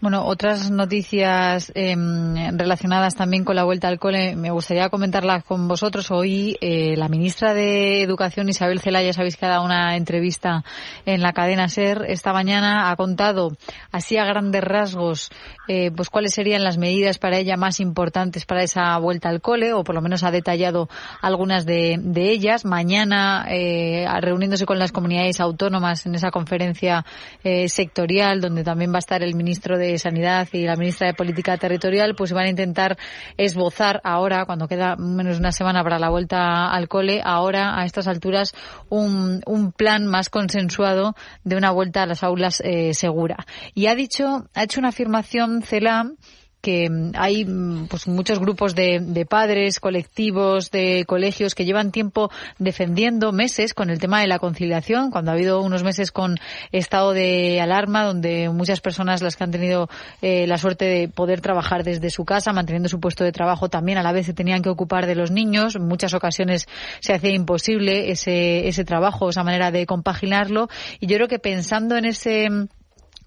Bueno, 0.00 0.24
otras 0.26 0.70
noticias 0.70 1.72
em, 1.74 2.56
relacionadas 2.56 3.16
también 3.16 3.44
con 3.44 3.56
la 3.56 3.64
vuelta 3.64 3.88
al 3.88 3.98
cole, 3.98 4.36
me 4.36 4.52
gustaría 4.52 4.90
comentarlas 4.90 5.42
con 5.42 5.66
vosotros. 5.66 6.12
Hoy 6.12 6.56
eh, 6.60 6.94
la 6.96 7.08
ministra 7.08 7.52
de 7.52 8.00
Educación, 8.00 8.48
Isabel 8.48 8.78
Celaya, 8.78 9.12
sabéis 9.12 9.36
que 9.36 9.46
ha 9.46 9.48
dado 9.48 9.64
una 9.64 9.96
entrevista 9.96 10.62
en 11.04 11.20
la 11.20 11.32
cadena 11.32 11.68
SER 11.68 12.04
esta 12.06 12.32
mañana, 12.32 12.92
ha 12.92 12.96
contado 12.96 13.56
así 13.90 14.16
a 14.16 14.24
grandes 14.24 14.62
rasgos 14.62 15.32
eh, 15.66 15.90
pues 15.90 16.10
cuáles 16.10 16.32
serían 16.32 16.62
las 16.62 16.78
medidas 16.78 17.18
para 17.18 17.36
ella 17.36 17.56
más 17.56 17.80
importantes 17.80 18.46
para 18.46 18.62
esa 18.62 18.96
vuelta 18.98 19.28
al 19.28 19.40
cole, 19.40 19.72
o 19.72 19.82
por 19.82 19.96
lo 19.96 20.00
menos 20.00 20.22
ha 20.22 20.30
detallado 20.30 20.88
algunas 21.20 21.66
de, 21.66 21.98
de 22.00 22.30
ellas. 22.30 22.64
Mañana, 22.64 23.46
eh, 23.50 24.06
reuniéndose 24.20 24.64
con 24.64 24.78
las 24.78 24.92
comunidades 24.92 25.40
autónomas 25.40 26.06
en 26.06 26.14
esa 26.14 26.30
conferencia 26.30 27.04
eh, 27.42 27.68
sectorial, 27.68 28.40
donde 28.40 28.62
también 28.62 28.92
va 28.92 28.96
a 28.96 29.00
estar 29.00 29.24
el 29.24 29.34
ministro 29.34 29.76
de 29.76 29.87
Sanidad 29.96 30.48
y 30.52 30.64
la 30.64 30.76
ministra 30.76 31.06
de 31.06 31.14
Política 31.14 31.56
Territorial, 31.56 32.14
pues 32.14 32.32
van 32.32 32.46
a 32.46 32.50
intentar 32.50 32.98
esbozar 33.36 34.00
ahora, 34.04 34.44
cuando 34.44 34.68
queda 34.68 34.96
menos 34.96 35.36
de 35.36 35.40
una 35.40 35.52
semana 35.52 35.82
para 35.82 35.98
la 35.98 36.10
vuelta 36.10 36.70
al 36.70 36.88
cole, 36.88 37.22
ahora 37.24 37.80
a 37.80 37.86
estas 37.86 38.08
alturas 38.08 38.54
un, 38.90 39.40
un 39.46 39.72
plan 39.72 40.06
más 40.06 40.28
consensuado 40.28 41.14
de 41.44 41.56
una 41.56 41.70
vuelta 41.70 42.02
a 42.02 42.06
las 42.06 42.22
aulas 42.22 42.60
eh, 42.64 42.92
segura. 42.92 43.46
Y 43.74 43.86
ha 43.86 43.94
dicho, 43.94 44.48
ha 44.54 44.64
hecho 44.64 44.80
una 44.80 44.88
afirmación 44.88 45.62
CELAM 45.62 46.16
que 46.60 46.88
mm, 46.90 47.12
hay 47.14 47.44
mm, 47.44 47.86
pues 47.88 48.08
muchos 48.08 48.38
grupos 48.38 48.74
de, 48.74 49.00
de, 49.00 49.26
padres, 49.26 49.80
colectivos, 49.80 50.70
de 50.70 51.04
colegios 51.06 51.54
que 51.54 51.64
llevan 51.64 51.92
tiempo 51.92 52.30
defendiendo 52.58 53.32
meses 53.32 53.74
con 53.74 53.90
el 53.90 53.98
tema 53.98 54.20
de 54.20 54.26
la 54.26 54.38
conciliación, 54.38 55.10
cuando 55.10 55.30
ha 55.30 55.34
habido 55.34 55.62
unos 55.62 55.82
meses 55.82 56.12
con 56.12 56.36
estado 56.72 57.12
de 57.12 57.60
alarma, 57.60 58.04
donde 58.04 58.48
muchas 58.50 58.80
personas, 58.80 59.22
las 59.22 59.36
que 59.36 59.44
han 59.44 59.50
tenido 59.50 59.88
eh, 60.22 60.46
la 60.46 60.58
suerte 60.58 60.84
de 60.84 61.08
poder 61.08 61.40
trabajar 61.40 61.84
desde 61.84 62.10
su 62.10 62.24
casa, 62.24 62.52
manteniendo 62.52 62.88
su 62.88 63.00
puesto 63.00 63.24
de 63.24 63.32
trabajo, 63.32 63.68
también 63.68 63.98
a 63.98 64.02
la 64.02 64.12
vez 64.12 64.26
se 64.26 64.34
tenían 64.34 64.62
que 64.62 64.70
ocupar 64.70 65.06
de 65.06 65.14
los 65.14 65.30
niños. 65.30 65.76
En 65.76 65.86
muchas 65.86 66.14
ocasiones 66.14 66.66
se 67.00 67.14
hacía 67.14 67.32
imposible 67.32 68.10
ese, 68.10 68.68
ese 68.68 68.84
trabajo, 68.84 69.30
esa 69.30 69.44
manera 69.44 69.70
de 69.70 69.86
compaginarlo. 69.86 70.68
Y 71.00 71.06
yo 71.06 71.16
creo 71.16 71.28
que 71.28 71.38
pensando 71.38 71.96
en 71.96 72.04
ese 72.04 72.48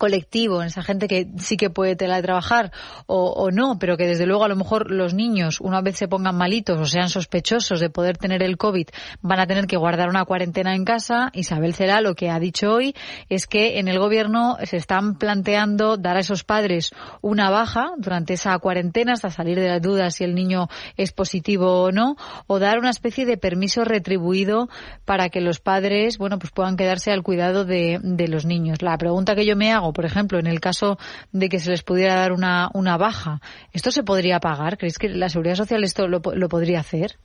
colectivo, 0.02 0.64
en 0.64 0.70
esa 0.70 0.82
gente 0.82 1.08
que 1.08 1.28
sí 1.38 1.58
que 1.58 1.70
puede 1.70 1.96
teletrabajar 1.96 2.72
o, 3.06 3.34
o 3.34 3.52
no, 3.52 3.78
pero 3.78 3.98
que 3.98 4.08
desde 4.08 4.26
luego 4.26 4.44
a 4.44 4.48
lo 4.48 4.56
mejor 4.56 4.90
los 4.90 5.14
niños, 5.14 5.62
una 5.62 5.80
vez 5.82 5.96
se 5.96 6.08
pongan 6.08 6.36
malitos 6.36 6.80
o 6.80 6.86
sean 6.86 7.08
sospechosos 7.08 7.80
de 7.80 7.92
poder 7.92 8.18
tener 8.18 8.42
el 8.42 8.58
COVID, 8.58 8.88
van 9.22 9.40
a 9.40 9.46
tener 9.46 9.68
que 9.68 9.78
guardar 9.78 10.10
una 10.10 10.26
cuarentena 10.26 10.74
en 10.74 10.86
casa. 10.86 11.30
Isabel 11.34 11.76
Cera 11.76 12.02
lo 12.02 12.16
que 12.16 12.32
ha 12.32 12.40
dicho 12.40 12.74
hoy 12.74 12.96
es 13.30 13.46
que 13.46 13.78
en 13.78 13.88
el 13.88 14.00
gobierno 14.00 14.58
se 14.64 14.78
están 14.78 15.20
planteando 15.20 15.98
dar 15.98 16.18
a 16.18 16.22
esos 16.22 16.44
padres 16.44 16.90
una 17.22 17.52
baja 17.52 17.92
durante 18.00 18.34
esa 18.34 18.58
cuarentena 18.58 19.14
hasta 19.14 19.30
salir 19.30 19.60
de 19.60 19.70
las 19.70 19.84
dudas 19.84 20.16
si 20.16 20.24
el 20.24 20.34
niño 20.34 20.68
es 20.98 21.12
positivo 21.12 21.84
o 21.84 21.92
no, 21.92 22.16
o 22.48 22.58
dar 22.58 22.80
una 22.80 22.90
especie 22.90 23.28
de 23.28 23.38
permiso 23.38 23.86
retribuido 23.86 24.68
para 25.06 25.30
que 25.30 25.42
los 25.42 25.60
padres, 25.60 26.18
bueno, 26.18 26.40
pues 26.40 26.52
puedan 26.52 26.76
quedarse 26.76 27.12
al 27.12 27.22
cuidado 27.22 27.66
de 27.66 28.00
los 28.28 28.46
niños. 28.46 28.82
La 28.82 28.98
pregunta 28.98 29.36
que 29.36 29.46
yo 29.46 29.56
me 29.56 29.72
hago 29.72 29.91
por 29.94 30.06
ejemplo, 30.06 30.40
en 30.40 30.48
el 30.48 30.60
caso 30.60 30.98
de 31.32 31.50
que 31.50 31.60
se 31.60 31.72
les 31.72 31.84
pudiera 31.84 32.16
dar 32.16 32.32
una, 32.32 32.70
una 32.74 32.98
baja, 32.98 33.40
¿esto 33.74 33.92
se 33.92 34.04
podría 34.04 34.40
pagar? 34.40 34.78
¿Creéis 34.78 34.98
que 34.98 35.10
la 35.10 35.30
Seguridad 35.30 35.56
Social 35.56 35.84
esto 35.84 36.08
lo, 36.08 36.22
lo 36.34 36.50
podría 36.50 36.80
hacer? 36.80 37.18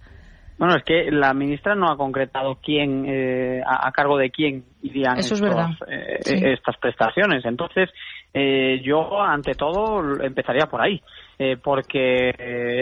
Bueno, 0.58 0.76
es 0.76 0.84
que 0.84 1.10
la 1.10 1.34
ministra 1.34 1.74
no 1.74 1.90
ha 1.90 1.98
concretado 1.98 2.58
quién, 2.62 3.04
eh, 3.06 3.60
a, 3.66 3.92
cargo 3.92 4.16
de 4.16 4.30
quién 4.30 4.64
irían 4.82 5.18
eh, 5.18 6.18
estas 6.22 6.76
prestaciones. 6.78 7.44
Entonces, 7.44 7.90
eh, 8.32 8.80
yo, 8.82 9.20
ante 9.20 9.54
todo, 9.54 10.22
empezaría 10.22 10.66
por 10.66 10.80
ahí, 10.80 11.02
porque 11.62 12.30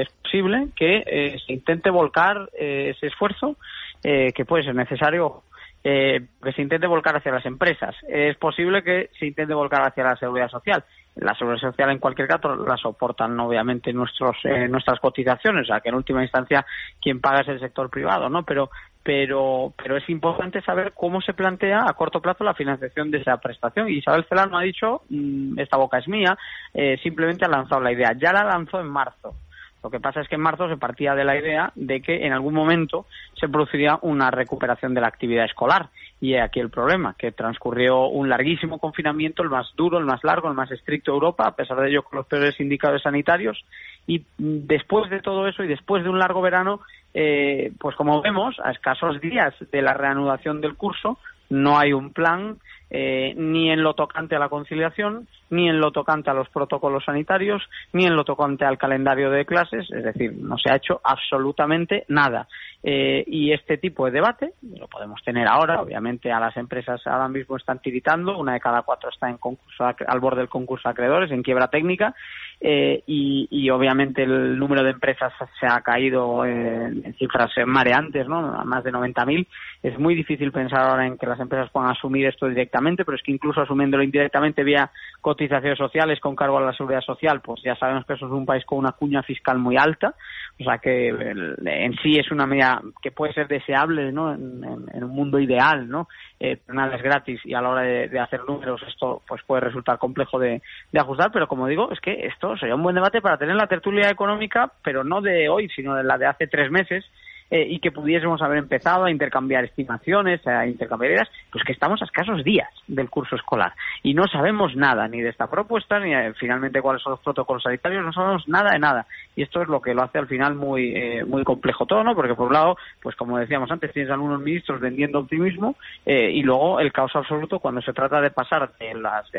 es 0.02 0.08
posible 0.22 0.68
que 0.76 1.36
se 1.44 1.52
intente 1.52 1.90
volcar 1.90 2.48
ese 2.56 3.08
esfuerzo, 3.08 3.56
que 4.00 4.44
puede 4.46 4.62
ser 4.62 4.76
necesario, 4.76 5.42
que 5.84 6.52
se 6.56 6.62
intente 6.62 6.86
volcar 6.86 7.16
hacia 7.16 7.30
las 7.30 7.44
empresas. 7.44 7.94
Es 8.08 8.36
posible 8.38 8.82
que 8.82 9.10
se 9.18 9.26
intente 9.26 9.52
volcar 9.52 9.86
hacia 9.86 10.02
la 10.02 10.16
seguridad 10.16 10.48
social 10.48 10.82
la 11.16 11.34
seguridad 11.34 11.60
social 11.60 11.90
en 11.90 11.98
cualquier 11.98 12.26
caso 12.26 12.56
la 12.56 12.76
soportan 12.76 13.38
obviamente 13.38 13.92
nuestros 13.92 14.36
eh, 14.44 14.68
nuestras 14.68 14.98
cotizaciones, 14.98 15.62
o 15.62 15.66
sea 15.66 15.80
que 15.80 15.88
en 15.88 15.94
última 15.94 16.22
instancia 16.22 16.66
quien 17.00 17.20
paga 17.20 17.40
es 17.40 17.48
el 17.48 17.60
sector 17.60 17.88
privado, 17.88 18.28
¿no? 18.28 18.42
Pero 18.42 18.70
pero 19.02 19.72
pero 19.76 19.96
es 19.96 20.08
importante 20.08 20.60
saber 20.62 20.92
cómo 20.92 21.20
se 21.20 21.34
plantea 21.34 21.84
a 21.86 21.92
corto 21.92 22.20
plazo 22.20 22.42
la 22.42 22.54
financiación 22.54 23.10
de 23.10 23.18
esa 23.18 23.36
prestación. 23.36 23.88
Y 23.88 23.98
Isabel 23.98 24.24
Celano 24.28 24.58
ha 24.58 24.62
dicho, 24.62 25.02
mm, 25.08 25.58
esta 25.58 25.76
boca 25.76 25.98
es 25.98 26.08
mía, 26.08 26.36
eh, 26.72 26.98
simplemente 27.02 27.44
ha 27.44 27.48
lanzado 27.48 27.80
la 27.80 27.92
idea. 27.92 28.12
Ya 28.14 28.32
la 28.32 28.44
lanzó 28.44 28.80
en 28.80 28.88
marzo. 28.88 29.36
Lo 29.84 29.90
que 29.90 30.00
pasa 30.00 30.22
es 30.22 30.28
que 30.28 30.36
en 30.36 30.40
marzo 30.40 30.66
se 30.66 30.78
partía 30.78 31.14
de 31.14 31.24
la 31.24 31.36
idea 31.36 31.70
de 31.74 32.00
que 32.00 32.24
en 32.26 32.32
algún 32.32 32.54
momento 32.54 33.04
se 33.38 33.50
produciría 33.50 33.98
una 34.00 34.30
recuperación 34.30 34.94
de 34.94 35.02
la 35.02 35.08
actividad 35.08 35.44
escolar. 35.44 35.90
Y 36.22 36.36
aquí 36.36 36.58
el 36.58 36.70
problema, 36.70 37.14
que 37.18 37.32
transcurrió 37.32 38.06
un 38.06 38.30
larguísimo 38.30 38.78
confinamiento, 38.78 39.42
el 39.42 39.50
más 39.50 39.66
duro, 39.76 39.98
el 39.98 40.06
más 40.06 40.24
largo, 40.24 40.48
el 40.48 40.54
más 40.54 40.70
estricto 40.70 41.10
de 41.10 41.16
Europa, 41.16 41.46
a 41.46 41.54
pesar 41.54 41.78
de 41.80 41.90
ello 41.90 42.02
con 42.02 42.16
los 42.16 42.26
peores 42.26 42.58
indicadores 42.60 43.02
sanitarios. 43.02 43.62
Y 44.06 44.24
después 44.38 45.10
de 45.10 45.20
todo 45.20 45.46
eso 45.48 45.62
y 45.62 45.68
después 45.68 46.02
de 46.02 46.08
un 46.08 46.18
largo 46.18 46.40
verano, 46.40 46.80
eh, 47.12 47.70
pues 47.78 47.94
como 47.94 48.22
vemos, 48.22 48.56
a 48.64 48.70
escasos 48.70 49.20
días 49.20 49.54
de 49.70 49.82
la 49.82 49.92
reanudación 49.92 50.62
del 50.62 50.76
curso, 50.76 51.18
no 51.50 51.78
hay 51.78 51.92
un 51.92 52.10
plan 52.14 52.56
eh, 52.90 53.34
ni 53.36 53.70
en 53.70 53.82
lo 53.82 53.94
tocante 53.94 54.36
a 54.36 54.38
la 54.38 54.48
conciliación, 54.48 55.26
ni 55.50 55.68
en 55.68 55.80
lo 55.80 55.90
tocante 55.90 56.30
a 56.30 56.34
los 56.34 56.48
protocolos 56.48 57.04
sanitarios, 57.04 57.62
ni 57.92 58.06
en 58.06 58.14
lo 58.14 58.24
tocante 58.24 58.64
al 58.64 58.78
calendario 58.78 59.30
de 59.30 59.46
clases, 59.46 59.90
es 59.90 60.04
decir, 60.04 60.32
no 60.36 60.58
se 60.58 60.70
ha 60.70 60.76
hecho 60.76 61.00
absolutamente 61.02 62.04
nada. 62.08 62.46
Eh, 62.86 63.24
y 63.26 63.52
este 63.52 63.78
tipo 63.78 64.04
de 64.04 64.12
debate 64.12 64.52
lo 64.78 64.88
podemos 64.88 65.22
tener 65.24 65.48
ahora, 65.48 65.80
obviamente 65.80 66.30
a 66.30 66.38
las 66.38 66.54
empresas 66.58 67.00
ahora 67.06 67.28
mismo 67.28 67.56
están 67.56 67.78
tiritando, 67.78 68.36
una 68.36 68.52
de 68.52 68.60
cada 68.60 68.82
cuatro 68.82 69.08
está 69.08 69.30
en 69.30 69.38
concurso 69.38 69.84
al 69.84 70.20
borde 70.20 70.40
del 70.40 70.50
concurso 70.50 70.88
de 70.88 70.92
acreedores, 70.92 71.30
en 71.30 71.42
quiebra 71.42 71.68
técnica, 71.68 72.14
eh, 72.60 73.02
y, 73.06 73.68
obviamente 73.70 74.22
el 74.22 74.58
número 74.58 74.82
de 74.82 74.90
empresas 74.90 75.32
se 75.60 75.66
ha 75.66 75.80
caído 75.80 76.44
en, 76.44 77.14
cifras 77.18 77.50
mareantes, 77.66 78.26
¿no? 78.28 78.38
A 78.38 78.64
más 78.64 78.84
de 78.84 78.92
90.000. 78.92 79.46
Es 79.82 79.98
muy 79.98 80.14
difícil 80.14 80.52
pensar 80.52 80.80
ahora 80.80 81.06
en 81.06 81.18
que 81.18 81.26
las 81.26 81.40
empresas 81.40 81.70
puedan 81.70 81.90
asumir 81.90 82.26
esto 82.26 82.46
directamente, 82.46 82.73
pero 83.04 83.16
es 83.16 83.22
que 83.22 83.32
incluso 83.32 83.60
asumiéndolo 83.60 84.02
indirectamente 84.02 84.64
vía 84.64 84.90
cotizaciones 85.20 85.78
sociales 85.78 86.20
con 86.20 86.34
cargo 86.34 86.58
a 86.58 86.62
la 86.62 86.72
seguridad 86.72 87.00
social, 87.00 87.40
pues 87.40 87.62
ya 87.62 87.76
sabemos 87.76 88.04
que 88.04 88.14
eso 88.14 88.26
es 88.26 88.32
un 88.32 88.46
país 88.46 88.64
con 88.64 88.78
una 88.78 88.92
cuña 88.92 89.22
fiscal 89.22 89.58
muy 89.58 89.76
alta, 89.76 90.14
o 90.60 90.64
sea 90.64 90.78
que 90.78 91.08
en 91.08 91.96
sí 92.02 92.18
es 92.18 92.30
una 92.30 92.46
medida 92.46 92.80
que 93.00 93.10
puede 93.10 93.32
ser 93.32 93.48
deseable, 93.48 94.12
¿no? 94.12 94.32
En, 94.32 95.04
un 95.04 95.10
mundo 95.10 95.38
ideal, 95.38 95.88
¿no? 95.88 96.08
Eh, 96.40 96.58
gratis 96.66 97.40
y 97.44 97.54
a 97.54 97.60
la 97.60 97.68
hora 97.68 97.82
de, 97.82 98.18
hacer 98.18 98.40
números 98.46 98.82
esto 98.88 99.22
pues 99.28 99.42
puede 99.42 99.60
resultar 99.60 99.98
complejo 99.98 100.38
de 100.38 100.60
ajustar, 100.96 101.30
pero 101.32 101.46
como 101.46 101.66
digo, 101.66 101.90
es 101.92 102.00
que 102.00 102.26
esto 102.26 102.56
sería 102.56 102.74
un 102.74 102.82
buen 102.82 102.94
debate 102.94 103.20
para 103.20 103.38
tener 103.38 103.54
la 103.56 103.66
tertulia 103.66 104.10
económica, 104.10 104.72
pero 104.82 105.04
no 105.04 105.20
de 105.20 105.48
hoy, 105.48 105.68
sino 105.68 105.94
de 105.94 106.04
la 106.04 106.18
de 106.18 106.26
hace 106.26 106.46
tres 106.46 106.70
meses, 106.70 107.04
eh, 107.50 107.66
y 107.68 107.78
que 107.78 107.92
pudiésemos 107.92 108.40
haber 108.40 108.56
empezado 108.56 109.04
a 109.04 109.10
intercambiar 109.10 109.64
estimaciones, 109.64 110.44
a 110.46 110.66
intercambiar 110.66 111.12
ideas, 111.12 111.28
pues 111.52 111.62
que 111.62 111.72
estamos 111.72 112.00
a 112.00 112.06
escasos 112.06 112.42
días 112.42 112.70
del 112.88 113.10
curso 113.10 113.36
escolar 113.36 113.74
y 114.02 114.14
no 114.14 114.26
sabemos 114.26 114.74
nada 114.74 115.06
ni 115.08 115.20
de 115.20 115.28
esta 115.28 115.50
propuesta 115.50 116.00
ni 116.00 116.14
eh, 116.14 116.32
finalmente 116.40 116.80
cuáles 116.80 117.02
son 117.02 117.12
los 117.12 117.20
protocolos 117.20 117.62
sanitarios, 117.62 118.02
no 118.02 118.14
sabemos 118.14 118.48
nada 118.48 118.72
de 118.72 118.78
nada 118.78 119.06
y 119.36 119.42
esto 119.42 119.60
es 119.60 119.68
lo 119.68 119.82
que 119.82 119.92
lo 119.92 120.02
hace 120.02 120.18
al 120.18 120.26
final 120.26 120.54
muy 120.54 120.96
eh, 120.96 121.24
muy 121.26 121.44
complejo 121.44 121.84
todo, 121.84 122.02
¿no? 122.02 122.14
Porque 122.14 122.34
por 122.34 122.46
un 122.46 122.54
lado, 122.54 122.76
pues 123.02 123.14
como 123.14 123.38
decíamos 123.38 123.70
antes, 123.70 123.92
tienes 123.92 124.10
algunos 124.10 124.40
ministros 124.40 124.80
vendiendo 124.80 125.18
optimismo 125.18 125.76
y 126.06 126.42
luego 126.42 126.80
el 126.80 126.92
caos 126.92 127.14
absoluto 127.14 127.58
cuando 127.58 127.82
se 127.82 127.92
trata 127.92 128.20
de 128.20 128.30
pasar 128.30 128.72
de 128.78 128.94
las 128.94 129.30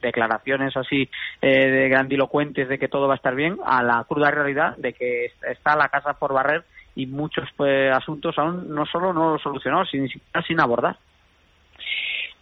declaraciones 0.00 0.76
así 0.76 1.08
de 1.40 1.88
grandilocuentes 1.88 2.68
de 2.68 2.78
que 2.78 2.88
todo 2.88 3.08
va 3.08 3.14
a 3.14 3.16
estar 3.16 3.34
bien 3.34 3.58
a 3.64 3.82
la 3.82 4.04
cruda 4.04 4.30
realidad 4.30 4.76
de 4.78 4.94
que 4.94 5.32
está 5.48 5.76
la 5.76 5.88
casa 5.88 6.14
por 6.14 6.32
barrer 6.32 6.64
y 6.96 7.06
muchos 7.06 7.48
pues, 7.56 7.92
asuntos 7.94 8.36
aún 8.38 8.74
no 8.74 8.84
solo 8.86 9.12
no 9.12 9.38
solucionados, 9.38 9.88
sino 9.90 10.08
sin 10.46 10.60
abordar. 10.60 10.96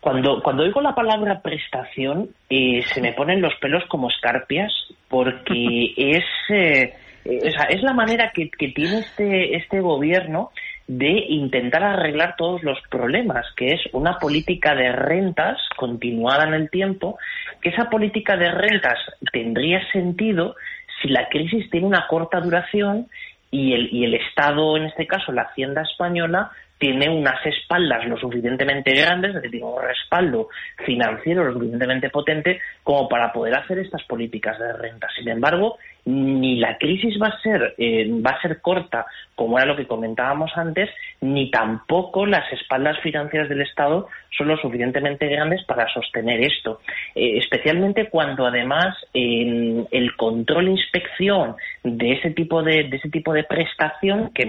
Cuando, 0.00 0.42
cuando 0.42 0.62
oigo 0.62 0.80
la 0.80 0.94
palabra 0.94 1.40
prestación, 1.40 2.28
eh, 2.49 2.82
se 2.92 3.00
me 3.00 3.12
ponen 3.12 3.40
los 3.40 3.54
pelos 3.56 3.84
como 3.88 4.11
escarpias, 4.11 4.73
porque 5.08 5.94
es, 5.96 6.25
eh, 6.50 6.94
es 7.25 7.82
la 7.82 7.94
manera 7.94 8.30
que, 8.34 8.50
que, 8.50 8.68
tiene 8.68 9.00
este, 9.00 9.56
este 9.56 9.80
gobierno 9.80 10.50
de 10.87 11.08
intentar 11.08 11.82
arreglar 11.82 12.37
todos 12.37 12.62
los 12.62 12.78
problemas, 12.90 13.46
que 13.56 13.68
es 13.68 13.80
una 13.92 14.18
política 14.18 14.75
de 14.75 14.92
rentas 14.92 15.58
continuada 15.76 16.44
en 16.44 16.54
el 16.54 16.70
tiempo, 16.70 17.18
que 17.62 17.70
esa 17.70 17.88
política 17.88 18.37
de 18.37 18.50
rentas 18.50 18.99
tendría 19.32 19.80
sentido 19.90 20.54
si 21.00 21.08
la 21.08 21.28
crisis 21.28 21.70
tiene 21.70 21.87
una 21.87 22.06
corta 22.06 22.40
duración 22.40 23.08
y 23.54 23.73
el, 23.73 23.88
y 23.94 24.04
el 24.04 24.14
Estado, 24.14 24.76
en 24.76 24.87
este 24.87 25.06
caso 25.06 25.30
la 25.30 25.42
Hacienda 25.42 25.82
española, 25.82 26.50
tiene 26.76 27.08
unas 27.08 27.38
espaldas 27.46 28.04
lo 28.04 28.16
suficientemente 28.16 28.92
grandes, 28.92 29.37
es 29.37 29.42
decir, 29.42 29.62
un 29.62 29.80
respaldo 29.80 30.49
financiero 30.84 31.44
lo 31.44 31.52
suficientemente 31.52 32.11
potente 32.11 32.61
como 32.82 33.08
para 33.08 33.32
poder 33.32 33.54
hacer 33.54 33.78
estas 33.78 34.02
políticas 34.04 34.58
de 34.58 34.73
renta. 34.73 35.06
Sin 35.16 35.28
embargo, 35.28 35.78
ni 36.04 36.56
la 36.56 36.76
crisis 36.76 37.20
va 37.20 37.28
a 37.28 37.40
ser 37.40 37.75
eh, 37.78 38.08
va 38.25 38.32
a 38.32 38.42
ser 38.42 38.61
corta 38.61 39.06
como 39.34 39.58
era 39.58 39.66
lo 39.66 39.76
que 39.76 39.87
comentábamos 39.87 40.52
antes 40.56 40.90
ni 41.20 41.50
tampoco 41.50 42.26
las 42.26 42.52
espaldas 42.52 42.99
financieras 43.00 43.49
del 43.49 43.62
Estado 43.62 44.08
son 44.37 44.49
lo 44.49 44.56
suficientemente 44.56 45.28
grandes 45.28 45.64
para 45.64 45.88
sostener 45.88 46.40
esto. 46.42 46.80
Eh, 47.14 47.38
especialmente 47.38 48.08
cuando 48.11 48.46
además 48.46 48.96
el 49.14 50.16
control 50.16 50.68
e 50.68 50.70
inspección 50.73 51.56
de 51.82 52.12
ese 52.12 52.30
tipo 52.30 52.62
de, 52.62 52.84
de 52.84 52.96
ese 52.96 53.08
tipo 53.08 53.32
de 53.32 53.44
prestación 53.44 54.30
que 54.34 54.44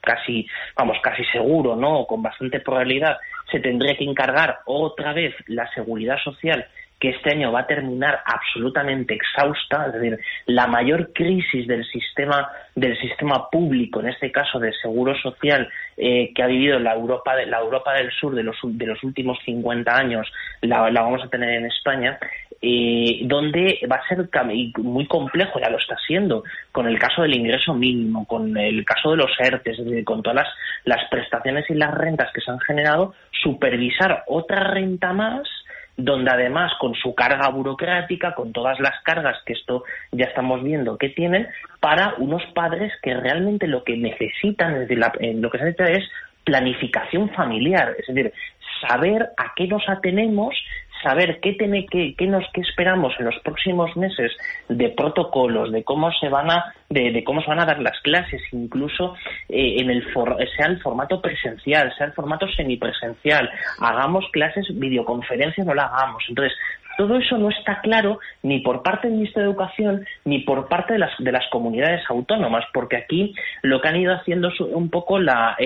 casi 0.00 0.46
vamos 0.76 0.98
casi 1.02 1.24
seguro 1.26 1.76
no 1.76 2.06
con 2.06 2.22
bastante 2.22 2.60
probabilidad 2.60 3.16
se 3.50 3.60
tendría 3.60 3.96
que 3.96 4.04
encargar 4.04 4.58
otra 4.66 5.12
vez 5.12 5.34
la 5.46 5.68
seguridad 5.74 6.18
social 6.22 6.66
que 7.00 7.08
este 7.08 7.30
año 7.30 7.50
va 7.50 7.60
a 7.60 7.66
terminar 7.66 8.20
absolutamente 8.26 9.14
exhausta, 9.14 9.86
es 9.86 9.94
decir, 9.94 10.20
la 10.46 10.66
mayor 10.66 11.12
crisis 11.14 11.66
del 11.66 11.84
sistema 11.86 12.50
del 12.76 12.96
sistema 13.00 13.48
público, 13.50 14.00
en 14.00 14.08
este 14.08 14.30
caso 14.30 14.58
del 14.58 14.74
seguro 14.80 15.14
social, 15.16 15.68
eh, 15.96 16.32
que 16.34 16.42
ha 16.42 16.46
vivido 16.46 16.78
la 16.78 16.94
Europa 16.94 17.34
de, 17.34 17.46
la 17.46 17.58
Europa 17.58 17.94
del 17.94 18.10
Sur 18.12 18.34
de 18.34 18.42
los 18.42 18.56
de 18.62 18.86
los 18.86 19.02
últimos 19.02 19.38
50 19.44 19.96
años, 19.96 20.30
la, 20.60 20.82
vamos 20.82 21.24
a 21.24 21.28
tener 21.28 21.50
en 21.50 21.66
España, 21.66 22.18
eh, 22.62 23.20
donde 23.22 23.80
va 23.90 23.96
a 23.96 24.08
ser 24.08 24.28
muy 24.78 25.06
complejo, 25.06 25.58
ya 25.58 25.70
lo 25.70 25.78
está 25.78 25.96
siendo, 26.06 26.44
con 26.70 26.86
el 26.86 26.98
caso 26.98 27.22
del 27.22 27.34
ingreso 27.34 27.72
mínimo, 27.72 28.26
con 28.26 28.56
el 28.58 28.84
caso 28.84 29.12
de 29.12 29.16
los 29.16 29.30
ERTES, 29.38 30.04
con 30.04 30.22
todas 30.22 30.46
las 30.84 31.08
prestaciones 31.10 31.68
y 31.70 31.74
las 31.74 31.94
rentas 31.94 32.30
que 32.34 32.42
se 32.42 32.50
han 32.50 32.60
generado, 32.60 33.14
supervisar 33.42 34.24
otra 34.26 34.64
renta 34.64 35.14
más 35.14 35.48
donde 35.96 36.30
además 36.30 36.72
con 36.78 36.94
su 36.94 37.14
carga 37.14 37.48
burocrática, 37.48 38.34
con 38.34 38.52
todas 38.52 38.78
las 38.80 39.00
cargas 39.02 39.36
que 39.44 39.52
esto 39.52 39.84
ya 40.12 40.26
estamos 40.26 40.62
viendo 40.62 40.96
que 40.98 41.10
tienen, 41.10 41.48
para 41.80 42.14
unos 42.18 42.42
padres 42.54 42.92
que 43.02 43.14
realmente 43.14 43.66
lo 43.66 43.84
que 43.84 43.96
necesitan, 43.96 44.74
es 44.74 44.88
decir, 44.88 45.04
lo 45.36 45.50
que 45.50 45.58
se 45.58 45.92
es 45.92 46.04
planificación 46.44 47.30
familiar, 47.30 47.94
es 47.98 48.06
decir, 48.06 48.32
saber 48.88 49.30
a 49.36 49.52
qué 49.54 49.66
nos 49.66 49.86
atenemos 49.88 50.54
saber 51.02 51.40
qué, 51.40 51.52
tiene, 51.54 51.86
qué, 51.86 52.14
qué, 52.16 52.26
nos 52.26 52.44
qué 52.52 52.60
esperamos 52.60 53.14
en 53.18 53.26
los 53.26 53.38
próximos 53.40 53.96
meses 53.96 54.32
de 54.68 54.88
protocolos, 54.90 55.72
de 55.72 55.84
cómo 55.84 56.10
se 56.12 56.28
van 56.28 56.50
a 56.50 56.74
de, 56.90 57.22
cómo 57.24 57.40
se 57.40 57.48
van 57.48 57.60
a 57.60 57.66
dar 57.66 57.80
las 57.80 57.98
clases, 58.00 58.42
incluso 58.52 59.14
eh, 59.48 59.76
en 59.78 59.90
el 59.90 60.04
sea 60.56 60.66
el 60.66 60.80
formato 60.82 61.20
presencial, 61.20 61.92
sea 61.96 62.08
el 62.08 62.12
formato 62.12 62.48
semipresencial, 62.48 63.48
hagamos 63.78 64.24
clases 64.32 64.66
videoconferencias, 64.74 65.66
no 65.66 65.74
la 65.74 65.84
hagamos. 65.84 66.24
Entonces, 66.28 66.52
todo 67.00 67.16
eso 67.16 67.38
no 67.38 67.48
está 67.48 67.80
claro 67.80 68.18
ni 68.42 68.60
por 68.60 68.82
parte 68.82 69.06
del 69.06 69.16
Ministerio 69.16 69.48
de 69.48 69.52
Educación 69.52 70.06
ni 70.24 70.40
por 70.40 70.68
parte 70.68 70.94
de 70.94 70.98
las, 70.98 71.12
de 71.18 71.32
las 71.32 71.48
comunidades 71.48 72.02
autónomas, 72.10 72.64
porque 72.74 72.96
aquí 72.96 73.34
lo 73.62 73.80
que 73.80 73.88
han 73.88 73.96
ido 73.96 74.14
haciendo 74.14 74.48
es 74.48 74.60
un 74.60 74.90
poco 74.90 75.18
la, 75.18 75.56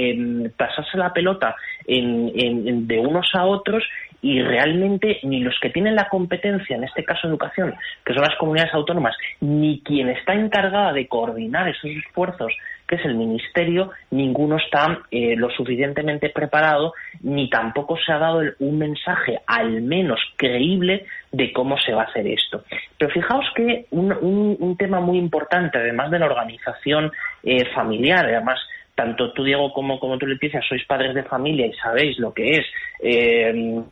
pasarse 0.56 0.96
la 0.96 1.12
pelota 1.12 1.56
en, 1.86 2.86
de 2.86 2.98
unos 3.00 3.34
a 3.34 3.46
otros 3.46 3.82
y 4.24 4.40
realmente 4.40 5.18
ni 5.22 5.40
los 5.40 5.54
que 5.60 5.68
tienen 5.68 5.94
la 5.94 6.08
competencia, 6.08 6.76
en 6.76 6.84
este 6.84 7.04
caso 7.04 7.28
educación, 7.28 7.74
que 8.06 8.14
son 8.14 8.22
las 8.22 8.34
comunidades 8.36 8.72
autónomas, 8.72 9.14
ni 9.42 9.82
quien 9.84 10.08
está 10.08 10.32
encargada 10.32 10.94
de 10.94 11.06
coordinar 11.08 11.68
esos 11.68 11.90
esfuerzos 11.90 12.50
que 12.88 12.94
es 12.94 13.04
el 13.04 13.16
ministerio, 13.16 13.90
ninguno 14.10 14.56
está 14.56 15.02
eh, 15.10 15.36
lo 15.36 15.50
suficientemente 15.50 16.30
preparado 16.30 16.94
ni 17.20 17.50
tampoco 17.50 17.98
se 17.98 18.12
ha 18.12 18.18
dado 18.18 18.40
un 18.60 18.78
mensaje 18.78 19.40
al 19.46 19.82
menos 19.82 20.20
creíble 20.36 21.04
de 21.30 21.52
cómo 21.52 21.76
se 21.78 21.92
va 21.92 22.02
a 22.02 22.06
hacer 22.06 22.26
esto. 22.26 22.64
Pero 22.96 23.12
fijaos 23.12 23.44
que 23.54 23.86
un, 23.90 24.74
tema 24.78 25.00
muy 25.00 25.18
importante, 25.18 25.78
además 25.78 26.10
de 26.10 26.18
la 26.18 26.26
organización 26.26 27.12
eh, 27.42 27.66
familiar, 27.74 28.24
además 28.24 28.58
tanto 28.94 29.32
tú 29.32 29.44
Diego 29.44 29.70
como, 29.74 30.00
como 30.00 30.16
tú 30.16 30.26
Leticia 30.26 30.62
sois 30.66 30.84
padres 30.86 31.14
de 31.14 31.24
familia 31.24 31.66
y 31.66 31.74
sabéis 31.74 32.18
lo 32.18 32.32
que 32.32 32.52
es 32.52 32.66
eh, 33.02 33.82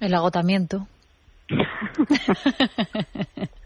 el 0.00 0.14
agotamiento 0.14 0.86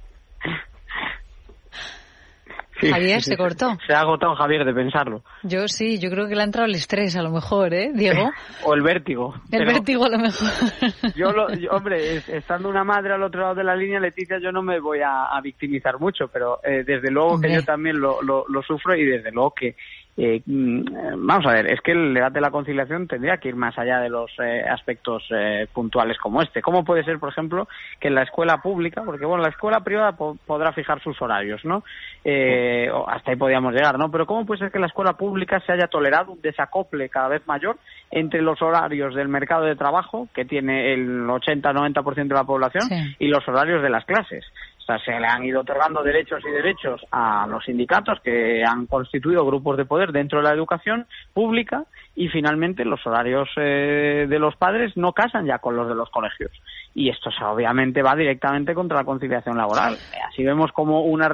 Javier, 2.91 3.23
¿se 3.23 3.37
cortó? 3.37 3.77
Se 3.87 3.95
ha 3.95 4.01
agotado 4.01 4.35
Javier 4.35 4.65
de 4.65 4.75
pensarlo. 4.75 5.23
Yo 5.43 5.69
sí, 5.69 5.99
yo 5.99 6.11
creo 6.11 6.27
que 6.27 6.35
le 6.35 6.41
ha 6.41 6.45
entrado 6.45 6.67
el 6.67 6.75
estrés 6.75 7.17
a 7.17 7.23
lo 7.23 7.31
mejor, 7.31 7.75
¿eh, 7.75 7.93
Diego? 7.95 8.31
o 8.65 8.75
el 8.75 8.83
vértigo. 8.83 9.35
El 9.51 9.67
vértigo 9.67 10.05
a 10.05 10.09
lo 10.09 10.19
mejor. 10.19 10.49
yo, 11.17 11.29
hombre, 11.71 12.17
estando 12.17 12.69
una 12.69 12.85
madre 12.85 13.15
al 13.15 13.23
otro 13.23 13.43
lado 13.43 13.55
de 13.55 13.65
la 13.65 13.77
línea, 13.77 14.01
Leticia, 14.01 14.39
yo 14.41 14.51
no 14.51 14.62
me 14.62 14.81
voy 14.81 15.01
a, 15.05 15.41
victimizar 15.43 15.99
mucho, 15.99 16.29
pero 16.29 16.61
eh, 16.62 16.85
desde 16.85 17.11
luego 17.11 17.41
que 17.41 17.53
yo 17.53 17.65
también 17.65 17.99
lo, 17.99 18.23
lo, 18.23 18.62
sufro 18.62 18.95
y 18.95 19.05
desde 19.05 19.33
luego 19.33 19.53
que 19.53 19.75
eh, 20.16 20.42
mm, 20.45 21.26
vamos 21.26 21.47
a 21.47 21.52
ver, 21.52 21.73
es 21.73 21.81
que 21.81 21.92
el 21.92 22.12
debate 22.12 22.35
de 22.35 22.40
la 22.42 22.50
conciliación 22.50 23.09
tendría 23.09 23.38
que 23.38 23.49
ir 23.49 23.57
más 23.57 23.78
allá 23.78 23.99
de 24.00 24.11
los 24.11 24.31
eh, 24.42 24.62
aspectos 24.69 25.25
eh, 25.31 25.66
puntuales 25.73 26.19
como 26.19 26.42
este. 26.42 26.61
¿Cómo 26.61 26.85
puede 26.85 27.02
ser, 27.02 27.19
por 27.19 27.31
ejemplo, 27.31 27.66
que 27.99 28.09
en 28.09 28.14
la 28.14 28.23
escuela 28.23 28.59
pública, 28.59 29.02
porque 29.04 29.25
bueno, 29.25 29.42
la 29.42 29.49
escuela 29.49 29.81
privada 29.81 30.12
podrá 30.12 30.73
fijar 30.73 31.02
sus 31.02 31.21
horarios, 31.23 31.64
¿no? 31.64 31.83
Eh, 32.25 32.90
hasta 33.07 33.31
ahí 33.31 33.37
podríamos 33.37 33.73
llegar, 33.73 33.99
¿no? 33.99 34.11
Pero 34.11 34.26
¿cómo 34.26 34.45
puede 34.45 34.61
ser 34.61 34.71
que 34.71 34.78
en 34.78 34.83
la 34.83 34.88
escuela 34.88 35.14
pública 35.14 35.61
se 35.61 35.73
haya 35.73 35.87
tolerado 35.87 36.33
un 36.33 36.42
desacople 36.42 37.09
cada 37.09 37.28
vez 37.28 37.47
mayor 37.47 37.78
entre 38.11 38.42
los 38.42 38.61
horarios 38.61 39.14
del 39.14 39.28
mercado 39.28 39.64
de 39.64 39.76
trabajo, 39.76 40.28
que 40.35 40.45
tiene 40.45 40.92
el 40.92 41.26
80-90% 41.26 42.28
de 42.28 42.35
la 42.35 42.45
población, 42.45 42.83
y 43.19 43.28
los 43.28 43.47
horarios 43.49 43.83
de 43.83 43.88
las 43.88 44.04
clases? 44.04 44.45
O 44.83 44.85
sea, 44.85 44.99
se 44.99 45.12
le 45.12 45.27
han 45.27 45.45
ido 45.45 45.61
otorgando 45.61 46.03
derechos 46.03 46.43
y 46.45 46.51
derechos 46.51 47.01
a 47.12 47.47
los 47.47 47.65
sindicatos 47.65 48.19
que 48.21 48.65
han 48.65 48.87
constituido 48.87 49.47
grupos 49.47 49.77
de 49.77 49.85
poder 49.85 50.11
dentro 50.11 50.39
de 50.39 50.45
la 50.45 50.55
educación 50.55 51.07
pública 51.33 51.85
y 52.14 52.28
finalmente 52.28 52.85
los 52.85 53.04
horarios 53.07 53.49
eh, 53.57 54.26
de 54.28 54.38
los 54.38 54.54
padres 54.57 54.97
no 54.97 55.12
casan 55.12 55.47
ya 55.47 55.59
con 55.59 55.76
los 55.76 55.88
de 55.88 55.95
los 55.95 56.11
colegios. 56.11 56.50
Y 56.95 57.09
esto 57.09 57.31
obviamente 57.47 58.02
va 58.02 58.14
directamente 58.14 58.75
contra 58.75 58.99
la 58.99 59.04
conciliación 59.04 59.57
laboral. 59.57 59.97
Así 60.28 60.45
vemos 60.45 60.73
como 60.73 61.04
una 61.04 61.31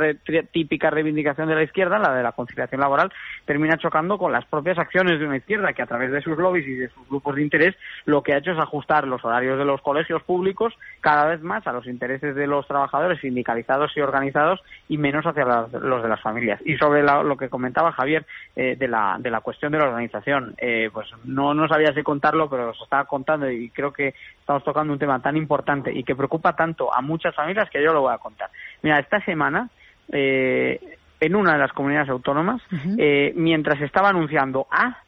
típica 0.53 0.89
reivindicación 0.91 1.49
de 1.49 1.57
la 1.57 1.65
izquierda, 1.65 1.99
la 1.99 2.15
de 2.15 2.23
la 2.23 2.31
conciliación 2.31 2.81
laboral, 2.81 3.13
termina 3.45 3.77
chocando 3.77 4.19
con 4.19 4.31
las 4.31 4.45
propias 4.45 4.79
acciones 4.79 5.19
de 5.19 5.27
una 5.27 5.39
izquierda 5.39 5.73
que 5.73 5.83
a 5.83 5.87
través 5.87 6.13
de 6.13 6.23
sus 6.23 6.39
lobbies 6.39 6.67
y 6.69 6.75
de 6.75 6.89
sus 6.91 7.09
grupos 7.09 7.35
de 7.35 7.43
interés 7.43 7.75
lo 8.05 8.23
que 8.23 8.35
ha 8.35 8.39
hecho 8.39 8.53
es 8.53 8.59
ajustar 8.59 9.09
los 9.09 9.25
horarios 9.25 9.59
de 9.59 9.65
los 9.65 9.83
colegios 9.83 10.23
públicos 10.23 10.75
cada 11.01 11.27
vez 11.27 11.43
más 11.43 11.67
a 11.67 11.73
los 11.73 11.87
intereses 11.87 12.37
de 12.37 12.47
los 12.47 12.69
trabajadores 12.69 13.21
sindicalizados 13.21 13.97
y 13.97 14.01
organizados 14.01 14.61
y 14.89 14.97
menos 14.97 15.27
hacia 15.27 15.45
los 15.45 16.03
de 16.03 16.09
las 16.09 16.21
familias. 16.21 16.61
Y 16.65 16.77
sobre 16.77 17.03
lo 17.03 17.37
que 17.37 17.49
comentaba 17.49 17.91
Javier 17.91 18.25
eh, 18.55 18.77
de, 18.79 18.87
la, 18.87 19.17
de 19.19 19.31
la 19.31 19.41
cuestión 19.41 19.73
de 19.73 19.79
la 19.79 19.89
organización. 19.89 20.55
Eh, 20.59 20.68
pues 20.93 21.09
no, 21.25 21.55
no 21.55 21.69
sabía 21.69 21.93
si 21.93 22.03
contarlo, 22.03 22.49
pero 22.49 22.71
os 22.71 22.83
estaba 22.83 23.05
contando 23.05 23.51
y 23.51 23.71
creo 23.71 23.93
que 23.93 24.15
estamos 24.41 24.65
tocando 24.65 24.93
un 24.93 24.99
tema 24.99 25.21
tan 25.21 25.37
importante 25.37 25.93
y 25.93 26.05
que 26.05 26.17
preocupa 26.17 26.55
tanto 26.55 26.95
a 26.95 27.01
muchas 27.01 27.35
familias 27.35 27.71
que 27.71 27.83
yo 27.83 27.93
lo 27.93 28.03
voy 28.03 28.15
a 28.15 28.19
contar. 28.19 28.51
Mira, 28.83 28.99
esta 28.99 29.21
semana, 29.25 29.69
eh, 30.13 30.97
en 31.21 31.35
una 31.37 31.53
de 31.53 31.59
las 31.59 31.73
comunidades 31.73 32.09
autónomas, 32.11 32.63
eh, 32.99 33.33
mientras 33.37 33.81
estaba 33.81 34.11
anunciando 34.11 34.67
A, 34.71 35.03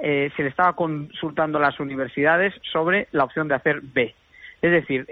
se 0.00 0.32
le 0.42 0.48
estaba 0.48 0.74
consultando 0.74 1.58
a 1.58 1.60
las 1.60 1.78
universidades 1.78 2.52
sobre 2.72 3.06
la 3.12 3.24
opción 3.24 3.46
de 3.46 3.54
hacer 3.54 3.80
B. 3.82 4.12
Es 4.60 4.72
decir, 4.72 5.06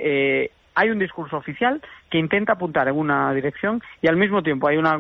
hay 0.75 0.91
un 0.91 0.99
discurso 0.99 1.37
oficial 1.37 1.81
que 2.09 2.19
intenta 2.19 2.55
apuntar 2.55 2.89
en 2.89 2.97
una 2.97 3.33
dirección 3.33 3.83
y 4.03 4.09
al 4.09 4.17
mismo 4.17 4.43
tiempo 4.43 4.67
hay 4.67 4.79
una 4.79 4.99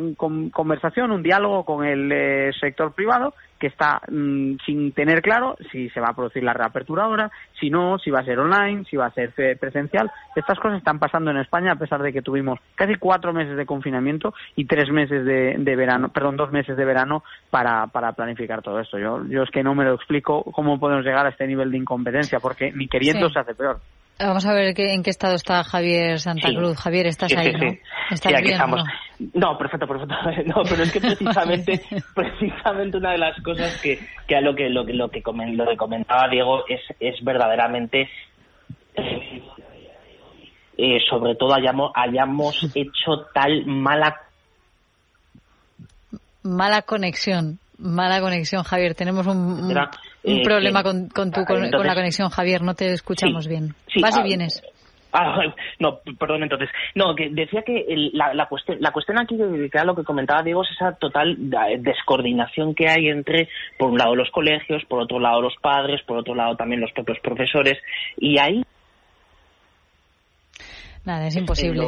conversación, 0.52 1.11
un 1.11 1.23
diálogo 1.23 1.64
con 1.64 1.85
el 1.85 2.54
sector 2.61 2.92
privado 2.92 3.35
que 3.61 3.69
está 3.69 4.00
mm, 4.11 4.56
sin 4.65 4.93
tener 4.93 5.23
claro 5.23 5.56
si 5.71 5.89
se 5.91 6.00
va 6.00 6.08
a 6.08 6.15
producir 6.15 6.43
la 6.43 6.54
reapertura 6.54 7.04
ahora, 7.04 7.30
si 7.61 7.71
no, 7.71 7.99
si 7.99 8.11
va 8.11 8.21
a 8.21 8.25
ser 8.25 8.39
online, 8.39 8.85
si 8.87 8.97
va 8.97 9.06
a 9.06 9.13
ser 9.13 9.32
presencial. 9.58 10.11
Estas 10.35 10.58
cosas 10.58 10.78
están 10.78 10.99
pasando 10.99 11.30
en 11.30 11.37
España 11.37 11.73
a 11.73 11.76
pesar 11.76 12.02
de 12.02 12.13
que 12.13 12.23
tuvimos 12.23 12.58
casi 12.75 12.97
cuatro 12.97 13.32
meses 13.32 13.56
de 13.56 13.67
confinamiento 13.67 14.35
y 14.56 14.65
tres 14.65 14.91
meses 14.91 15.25
de, 15.25 15.76
verano, 15.76 16.08
perdón, 16.08 16.37
dos 16.37 16.50
meses 16.50 16.76
de 16.76 16.85
verano 16.85 17.23
para, 17.50 17.87
para 17.89 18.13
planificar 18.13 18.63
todo 18.63 18.80
esto. 18.80 18.99
Yo, 18.99 19.25
yo 19.26 19.43
es 19.43 19.50
que 19.50 19.63
no 19.63 19.75
me 19.75 19.85
lo 19.85 19.95
explico 19.95 20.43
cómo 20.43 20.80
podemos 20.80 21.04
llegar 21.04 21.26
a 21.26 21.30
este 21.30 21.47
nivel 21.47 21.71
de 21.71 21.76
incompetencia 21.76 22.41
porque 22.41 22.73
ni 22.73 22.89
queriendo 22.89 23.28
se 23.28 23.39
hace 23.39 23.54
peor. 23.54 23.80
Vamos 24.21 24.45
a 24.45 24.52
ver 24.52 24.78
en 24.78 25.02
qué 25.02 25.11
estado 25.11 25.35
está 25.35 25.65
Javier 25.65 26.21
Santa 26.21 26.49
Cruz. 26.49 26.76
Javier, 26.76 27.06
estás 27.06 27.35
ahí, 27.35 27.52
¿no? 27.52 27.73
¿Estás 28.11 28.35
aquí 28.35 28.50
estamos. 28.50 28.85
No? 29.33 29.56
perfecto, 29.56 29.87
perfecto. 29.87 30.15
No, 30.45 30.63
pero 30.69 30.83
es 30.83 30.93
que 30.93 31.00
precisamente, 31.00 31.80
precisamente 32.15 32.99
una 32.99 33.13
de 33.13 33.19
las 33.19 33.41
cosas 33.43 33.80
que, 33.80 33.99
que 34.26 34.37
a 34.37 34.43
lo 34.43 34.54
que 34.54 34.69
lo 34.69 34.85
que 34.85 34.93
lo 34.93 35.09
que, 35.11 35.23
comentaba 35.23 36.28
Diego 36.28 36.65
es, 36.69 36.80
es 37.00 37.25
verdaderamente 37.25 38.11
eh, 40.76 40.99
sobre 41.09 41.35
todo 41.37 41.54
hayamos 41.54 41.93
hayamos 41.95 42.71
hecho 42.75 43.26
tal 43.33 43.65
mala 43.67 44.21
mala 46.43 46.83
conexión 46.83 47.59
mala 47.78 48.21
conexión 48.21 48.65
Javier 48.65 48.95
tenemos 48.95 49.26
un, 49.26 49.37
un 49.37 49.75
eh, 50.25 50.43
problema 50.43 50.83
con, 50.83 51.09
con, 51.09 51.30
tu, 51.30 51.45
con, 51.45 51.71
la 51.71 51.95
conexión, 51.95 52.28
Javier, 52.28 52.63
no 52.63 52.75
te 52.75 52.93
escuchamos 52.93 53.49
bien. 53.49 53.75
Vas 54.00 54.17
y 54.17 54.21
ah, 54.21 54.23
vienes. 54.23 54.63
Ah, 55.13 55.41
no, 55.78 56.00
perdón, 56.19 56.43
entonces. 56.43 56.69
No, 56.95 57.15
que 57.15 57.30
decía 57.30 57.63
que 57.63 57.85
la, 58.13 58.35
la, 58.35 58.47
cuestión, 58.47 58.78
la 58.80 58.93
cuestión 58.93 59.19
aquí, 59.19 59.37
que 59.37 59.71
era 59.73 59.85
lo 59.85 59.95
que 59.95 60.04
comentaba 60.04 60.43
Diego, 60.43 60.63
es 60.63 60.71
esa 60.71 60.93
total 60.93 61.37
descoordinación 61.78 62.75
que 62.75 62.89
hay 62.89 63.09
entre, 63.09 63.49
por 63.78 63.91
un 63.91 63.99
lado, 63.99 64.15
los 64.15 64.30
colegios, 64.30 64.85
por 64.87 65.00
otro 65.00 65.19
lado, 65.19 65.41
los 65.41 65.56
padres, 65.61 66.02
por 66.02 66.19
otro 66.19 66.35
lado, 66.35 66.56
también 66.56 66.80
los 66.80 66.93
propios 66.93 67.19
profesores. 67.21 67.78
Y 68.17 68.39
ahí. 68.39 68.63
Nada, 71.04 71.26
es 71.26 71.37
imposible. 71.37 71.83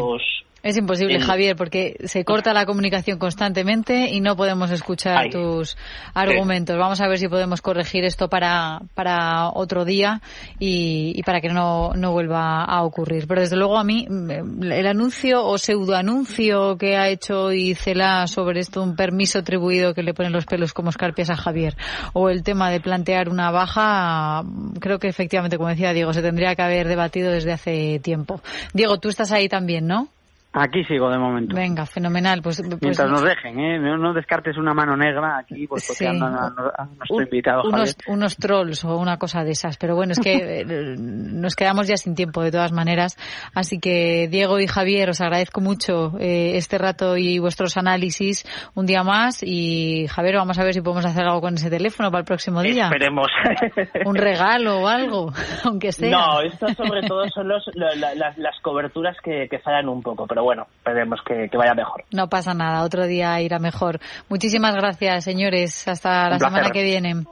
Es 0.63 0.77
imposible, 0.77 1.19
Javier, 1.19 1.57
porque 1.57 1.97
se 2.05 2.25
corta 2.25 2.53
la 2.53 2.67
comunicación 2.67 3.19
constantemente 3.19 4.11
y 4.11 4.21
no 4.21 4.37
podemos 4.37 4.71
escuchar 4.71 5.29
tus 5.29 5.77
argumentos. 6.15 6.79
Vamos 6.79 7.01
a 7.01 7.09
ver 7.09 7.19
si 7.19 7.27
podemos 7.27 7.61
corregir 7.61 8.05
esto 8.05 8.29
para, 8.29 8.81
para 8.95 9.49
otro 9.49 9.85
día 9.85 10.21
y, 10.61 11.21
para 11.25 11.41
que 11.41 11.49
no, 11.49 11.95
no 11.95 12.13
vuelva 12.13 12.63
a 12.63 12.83
ocurrir. 12.85 13.27
Pero 13.27 13.41
desde 13.41 13.57
luego 13.57 13.77
a 13.77 13.83
mí 13.83 14.07
mm, 14.09 14.63
el 14.63 14.87
anuncio 14.87 15.45
o 15.45 15.59
pseudoanuncio 15.59 16.79
que 16.79 16.97
ha 16.97 17.09
hecho 17.09 17.53
Icela 17.53 18.29
sobre 18.29 18.61
esto, 18.61 18.85
un 18.85 18.95
permiso 18.95 19.41
atribuido 19.41 19.95
que 19.95 20.05
le 20.05 20.15
ponen 20.15 20.33
los 20.33 20.47
pelos 20.47 20.73
como 20.73 20.91
escarpias 20.91 21.31
a 21.31 21.37
Javier, 21.37 21.77
o 22.13 22.29
el 22.29 22.45
tema 22.45 22.71
de 22.71 22.81
plantear 22.81 23.29
una 23.29 23.51
baja, 23.51 24.45
creo 24.79 25.01
que 25.01 25.09
efectivamente, 25.09 25.57
como 25.57 25.71
decía 25.71 25.93
Diego, 25.93 26.13
se 26.13 26.23
tendría 26.23 26.55
que 26.55 26.63
haber 26.63 26.87
debatido 26.87 27.33
desde 27.33 27.51
hace 27.51 27.99
tiempo. 27.99 28.41
Diego, 28.73 28.99
tú 28.99 29.09
estás 29.09 29.33
ahí 29.33 29.49
también, 29.49 29.89
¿no? 29.89 30.09
Aquí 30.55 30.85
sigo 30.85 31.09
de 31.09 31.17
momento. 31.17 31.57
Venga, 31.57 31.87
fenomenal. 31.87 32.43
Pues, 32.43 32.61
pues 32.61 32.83
Mientras 32.83 33.11
nos 33.11 33.23
dejen, 33.23 33.59
¿eh? 33.59 33.79
No, 33.79 34.13
descartes 34.13 34.59
una 34.59 34.75
mano 34.75 34.99
negra 34.99 35.39
aquí, 35.39 35.67
pues 35.67 35.87
porque 35.89 36.07
a, 36.07 36.13
nuestro 36.15 37.23
invitado. 37.23 37.63
Unos, 37.65 37.97
unos, 38.07 38.37
trolls 38.37 38.85
o 38.85 38.99
una 38.99 39.17
cosa 39.17 39.45
de 39.45 39.53
esas. 39.53 39.79
Pero 39.79 39.97
bueno, 39.97 40.13
es 40.13 40.21
que 40.21 40.61
eh, 40.61 40.97
nos 40.99 41.57
quedamos 41.57 41.89
ya 41.89 41.97
sin 41.97 42.15
tiempo 42.15 42.43
de 42.43 42.51
todas 42.51 42.71
maneras. 42.71 43.17
Así 43.55 43.81
que, 43.81 44.29
Diego 44.31 44.61
y 44.61 44.67
Javier, 44.67 45.09
os 45.09 45.23
agradezco 45.23 45.63
mucho 45.63 46.19
eh, 46.19 46.53
este 46.57 46.77
rato 46.77 47.17
y 47.17 47.39
vuestros 47.39 47.79
análisis 47.79 48.45
un 48.75 48.85
día 48.85 49.03
más. 49.03 49.43
Y, 49.43 50.07
Javier, 50.09 50.37
vamos 50.37 50.59
a 50.59 50.65
ver 50.65 50.75
si 50.75 50.83
podemos 50.83 51.07
hacer 51.07 51.25
algo 51.25 51.41
con 51.41 51.55
ese 51.55 51.71
teléfono 51.71 52.11
para 52.11 52.21
el 52.21 52.27
próximo 52.27 52.61
día. 52.61 52.85
Esperemos. 52.85 53.29
Un 54.05 54.17
regalo 54.17 54.81
o 54.81 54.87
algo, 54.89 55.33
aunque 55.65 55.93
sea. 55.93 56.11
No, 56.11 56.43
esto 56.43 56.69
sobre 56.75 57.07
todo 57.09 57.27
son 57.31 57.49
los, 57.49 57.65
las, 57.75 58.37
las 58.37 58.61
coberturas 58.61 59.17
que, 59.25 59.49
que 59.49 59.59
fallan 59.59 59.89
un 59.89 60.03
poco. 60.03 60.27
Pero 60.27 60.42
bueno, 60.43 60.67
esperemos 60.79 61.21
que, 61.27 61.49
vaya 61.57 61.75
mejor. 61.75 62.05
No 62.13 62.29
pasa 62.29 62.55
nada, 62.55 62.83
otro 62.83 63.07
día 63.07 63.41
irá 63.41 63.59
mejor. 63.59 63.99
Muchísimas 64.29 64.75
gracias, 64.75 65.25
señores. 65.25 65.87
Hasta 65.89 66.29
la 66.29 66.39
semana 66.39 66.71
que 66.71 66.83
viene. 66.83 67.25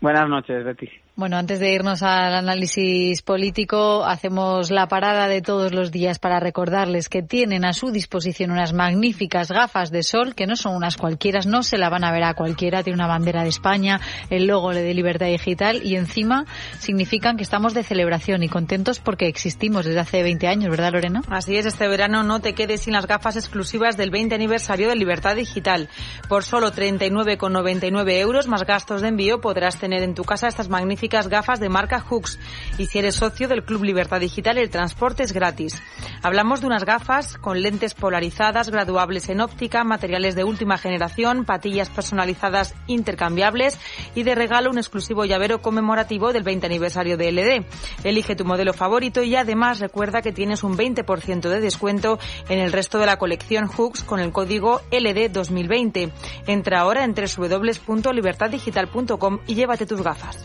Buenas 0.00 0.28
noches, 0.28 0.64
Betty. 0.64 1.03
Bueno, 1.16 1.36
antes 1.36 1.60
de 1.60 1.72
irnos 1.72 2.02
al 2.02 2.34
análisis 2.34 3.22
político, 3.22 4.04
hacemos 4.04 4.72
la 4.72 4.88
parada 4.88 5.28
de 5.28 5.42
todos 5.42 5.72
los 5.72 5.92
días 5.92 6.18
para 6.18 6.40
recordarles 6.40 7.08
que 7.08 7.22
tienen 7.22 7.64
a 7.64 7.72
su 7.72 7.92
disposición 7.92 8.50
unas 8.50 8.72
magníficas 8.72 9.48
gafas 9.52 9.92
de 9.92 10.02
sol, 10.02 10.34
que 10.34 10.48
no 10.48 10.56
son 10.56 10.74
unas 10.74 10.96
cualquiera, 10.96 11.38
no 11.46 11.62
se 11.62 11.78
la 11.78 11.88
van 11.88 12.02
a 12.02 12.10
ver 12.10 12.24
a 12.24 12.34
cualquiera, 12.34 12.82
tiene 12.82 12.96
una 12.96 13.06
bandera 13.06 13.44
de 13.44 13.50
España, 13.50 14.00
el 14.28 14.48
logo 14.48 14.74
de 14.74 14.92
Libertad 14.92 15.26
Digital 15.26 15.82
y 15.84 15.94
encima 15.94 16.46
significan 16.80 17.36
que 17.36 17.44
estamos 17.44 17.74
de 17.74 17.84
celebración 17.84 18.42
y 18.42 18.48
contentos 18.48 18.98
porque 18.98 19.28
existimos 19.28 19.84
desde 19.84 20.00
hace 20.00 20.24
20 20.24 20.48
años, 20.48 20.70
¿verdad 20.70 20.94
Lorena? 20.94 21.22
Así 21.30 21.56
es, 21.56 21.64
este 21.64 21.86
verano 21.86 22.24
no 22.24 22.40
te 22.40 22.54
quedes 22.54 22.80
sin 22.80 22.92
las 22.92 23.06
gafas 23.06 23.36
exclusivas 23.36 23.96
del 23.96 24.10
20 24.10 24.34
aniversario 24.34 24.88
de 24.88 24.96
Libertad 24.96 25.36
Digital. 25.36 25.88
Por 26.28 26.42
solo 26.42 26.72
39,99 26.72 28.18
euros 28.18 28.48
más 28.48 28.64
gastos 28.64 29.00
de 29.00 29.08
envío 29.08 29.40
podrás 29.40 29.78
tener 29.78 30.02
en 30.02 30.16
tu 30.16 30.24
casa 30.24 30.48
estas 30.48 30.68
magníficas 30.68 31.03
gafas 31.08 31.60
de 31.60 31.68
marca 31.68 32.00
Hooks. 32.00 32.38
Y 32.78 32.86
si 32.86 32.98
eres 32.98 33.16
socio 33.16 33.48
del 33.48 33.64
Club 33.64 33.84
Libertad 33.84 34.20
Digital, 34.20 34.58
el 34.58 34.70
transporte 34.70 35.22
es 35.22 35.32
gratis. 35.32 35.82
Hablamos 36.22 36.60
de 36.60 36.66
unas 36.66 36.84
gafas 36.84 37.36
con 37.38 37.62
lentes 37.62 37.94
polarizadas, 37.94 38.70
graduables 38.70 39.28
en 39.28 39.40
óptica, 39.40 39.84
materiales 39.84 40.34
de 40.34 40.44
última 40.44 40.78
generación, 40.78 41.44
patillas 41.44 41.90
personalizadas 41.90 42.74
intercambiables 42.86 43.78
y 44.14 44.22
de 44.22 44.34
regalo 44.34 44.70
un 44.70 44.78
exclusivo 44.78 45.24
llavero 45.24 45.60
conmemorativo 45.60 46.32
del 46.32 46.42
20 46.42 46.66
aniversario 46.66 47.16
de 47.16 47.32
LD. 47.32 47.64
Elige 48.04 48.36
tu 48.36 48.44
modelo 48.44 48.72
favorito 48.72 49.22
y 49.22 49.36
además 49.36 49.80
recuerda 49.80 50.22
que 50.22 50.32
tienes 50.32 50.64
un 50.64 50.76
20% 50.76 51.48
de 51.48 51.60
descuento 51.60 52.18
en 52.48 52.58
el 52.58 52.72
resto 52.72 52.98
de 52.98 53.06
la 53.06 53.18
colección 53.18 53.66
Hooks 53.66 54.04
con 54.04 54.20
el 54.20 54.32
código 54.32 54.80
LD 54.90 55.30
2020. 55.30 56.10
Entra 56.46 56.80
ahora 56.80 57.04
en 57.04 57.14
www.libertaddigital.com 57.14 59.40
y 59.46 59.54
llévate 59.54 59.86
tus 59.86 60.02
gafas. 60.02 60.44